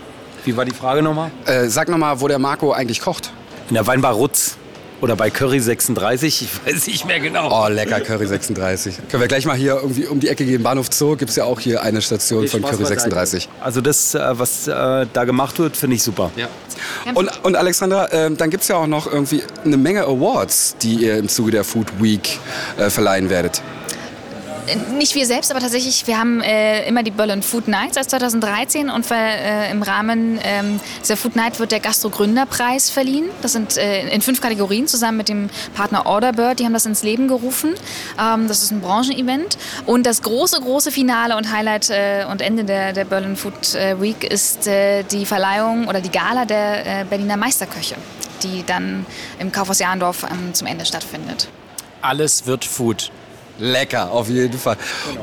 Wie 0.45 0.57
war 0.57 0.65
die 0.65 0.75
Frage 0.75 1.03
nochmal? 1.03 1.31
Äh, 1.47 1.69
sag 1.69 1.89
nochmal, 1.89 2.21
wo 2.21 2.29
der 2.29 2.39
Marco 2.39 2.73
eigentlich 2.73 3.01
kocht. 3.01 3.33
In 3.69 3.75
der 3.75 3.87
Weinbar 3.87 4.15
Rutz. 4.15 4.57
Oder 5.03 5.17
bei 5.17 5.31
Curry 5.31 5.59
36, 5.59 6.43
ich 6.43 6.75
weiß 6.75 6.87
nicht 6.87 7.07
mehr 7.07 7.19
genau. 7.19 7.51
Oh, 7.51 7.67
lecker, 7.67 8.01
Curry 8.01 8.25
36. 8.25 8.99
Können 9.11 9.21
wir 9.21 9.27
gleich 9.27 9.45
mal 9.47 9.57
hier 9.57 9.75
irgendwie 9.75 10.07
um 10.07 10.21
die 10.21 10.29
Ecke 10.29 10.45
gehen, 10.45 10.63
Bahnhof 10.63 10.91
Zoo, 10.93 11.17
gibt 11.17 11.31
es 11.31 11.37
ja 11.37 11.43
auch 11.43 11.59
hier 11.59 11.83
eine 11.83 12.01
Station 12.01 12.47
von 12.47 12.63
Curry 12.63 12.85
36. 12.85 13.49
Also 13.61 13.81
das, 13.81 14.15
äh, 14.15 14.39
was 14.39 14.69
äh, 14.69 15.07
da 15.13 15.25
gemacht 15.25 15.59
wird, 15.59 15.77
finde 15.77 15.97
ich 15.97 16.05
super. 16.05 16.31
Ja. 16.37 16.47
Und, 17.15 17.31
und 17.43 17.57
Alexandra, 17.57 18.07
äh, 18.13 18.31
dann 18.31 18.49
gibt 18.51 18.63
es 18.63 18.69
ja 18.69 18.77
auch 18.77 18.87
noch 18.87 19.13
irgendwie 19.13 19.43
eine 19.65 19.77
Menge 19.77 20.05
Awards, 20.05 20.77
die 20.81 20.95
ihr 20.95 21.17
im 21.17 21.29
Zuge 21.29 21.51
der 21.51 21.65
Food 21.65 22.01
Week 22.01 22.39
äh, 22.79 22.89
verleihen 22.89 23.29
werdet 23.29 23.61
nicht 24.93 25.15
wir 25.15 25.27
selbst, 25.27 25.51
aber 25.51 25.61
tatsächlich, 25.61 26.07
wir 26.07 26.19
haben 26.19 26.41
äh, 26.41 26.87
immer 26.87 27.03
die 27.03 27.11
Berlin 27.11 27.43
Food 27.43 27.69
Nights 27.69 27.95
seit 27.95 28.11
2013 28.11 28.91
und 28.91 29.11
äh, 29.11 29.71
im 29.71 29.83
Rahmen 29.83 30.39
ähm, 30.43 30.81
dieser 31.01 31.17
Food 31.17 31.37
Night 31.37 31.59
wird 31.59 31.73
der 31.73 31.81
Gastro-Gründerpreis 31.81 32.91
verliehen. 32.91 33.27
Das 33.43 33.53
sind 33.53 33.77
äh, 33.77 34.09
in 34.09 34.21
fünf 34.23 34.41
Kategorien 34.41 34.87
zusammen 34.87 35.19
mit 35.19 35.29
dem 35.29 35.51
Partner 35.75 36.07
Orderbird, 36.07 36.59
die 36.59 36.65
haben 36.65 36.73
das 36.73 36.87
ins 36.87 37.03
Leben 37.03 37.29
gerufen. 37.29 37.75
Ähm, 38.21 38.49
das 38.49 38.63
ist 38.63 38.71
ein 38.71 38.81
Branchenevent. 38.81 39.59
Und 39.87 40.07
das 40.07 40.23
große, 40.23 40.61
große 40.61 40.91
Finale 40.91 41.37
und 41.37 41.53
Highlight 41.53 41.91
äh, 41.91 42.25
und 42.31 42.43
Ende 42.43 42.65
der, 42.65 42.93
der 42.93 43.05
Berlin 43.05 43.37
Food 43.37 43.75
äh, 43.75 44.01
Week 44.01 44.25
ist 44.25 44.67
äh, 44.67 45.03
die 45.05 45.27
Verleihung 45.27 45.89
oder 45.89 46.01
die 46.01 46.11
Gala 46.11 46.45
der 46.45 47.05
Berliner 47.09 47.37
Meisterköche, 47.37 47.97
die 48.43 48.65
dann 48.65 49.07
im 49.39 49.53
Kaufhaus 49.53 49.79
Jahndorf 49.79 50.25
ähm, 50.25 50.55
zum 50.55 50.67
Ende 50.67 50.85
stattfindet. 50.85 51.49
Alles 52.01 52.47
wird 52.47 52.65
Food. 52.65 53.11
Lecker, 53.59 54.11
auf 54.11 54.29
jeden 54.29 54.59
Fall. 54.59 54.77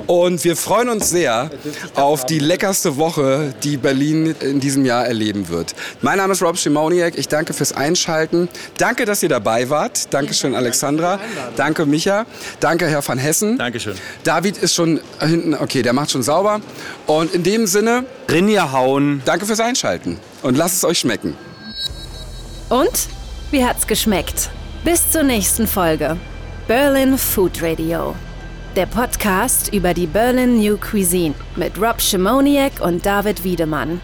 Und 0.07 0.43
wir 0.43 0.55
freuen 0.55 0.89
uns 0.89 1.09
sehr 1.09 1.49
auf 1.95 2.25
die 2.25 2.39
leckerste 2.39 2.97
Woche, 2.97 3.53
die 3.63 3.77
Berlin 3.77 4.35
in 4.39 4.59
diesem 4.59 4.85
Jahr 4.85 5.05
erleben 5.05 5.49
wird. 5.49 5.75
Mein 6.01 6.17
Name 6.17 6.33
ist 6.33 6.41
Rob 6.41 6.57
Schimoniak. 6.57 7.17
Ich 7.17 7.27
danke 7.27 7.53
fürs 7.53 7.73
Einschalten. 7.73 8.49
Danke, 8.77 9.05
dass 9.05 9.23
ihr 9.23 9.29
dabei 9.29 9.69
wart. 9.69 10.13
Dankeschön, 10.13 10.55
Alexandra. 10.55 11.19
Danke, 11.55 11.85
Micha. 11.85 12.25
Danke, 12.59 12.87
Herr 12.87 13.07
van 13.07 13.17
Hessen. 13.17 13.57
Dankeschön. 13.57 13.95
David 14.23 14.57
ist 14.57 14.75
schon 14.75 15.01
hinten, 15.19 15.55
okay, 15.55 15.81
der 15.81 15.93
macht 15.93 16.11
schon 16.11 16.23
sauber. 16.23 16.61
Und 17.07 17.33
in 17.33 17.43
dem 17.43 17.67
Sinne, 17.67 18.05
Rinja 18.29 18.71
hauen. 18.71 19.21
Danke 19.25 19.45
fürs 19.45 19.59
Einschalten 19.59 20.19
und 20.41 20.55
lasst 20.57 20.77
es 20.77 20.85
euch 20.85 20.99
schmecken. 20.99 21.35
Und? 22.69 23.07
Wie 23.51 23.65
hat's 23.65 23.87
geschmeckt? 23.87 24.49
Bis 24.83 25.11
zur 25.11 25.23
nächsten 25.23 25.67
Folge. 25.67 26.17
Berlin 26.69 27.17
Food 27.17 27.63
Radio. 27.63 28.13
Der 28.75 28.85
Podcast 28.85 29.73
über 29.73 29.95
die 29.95 30.05
Berlin 30.05 30.59
New 30.59 30.77
Cuisine 30.77 31.33
mit 31.55 31.81
Rob 31.81 31.99
Schimoniak 31.99 32.79
und 32.81 33.03
David 33.03 33.43
Wiedemann. 33.43 33.99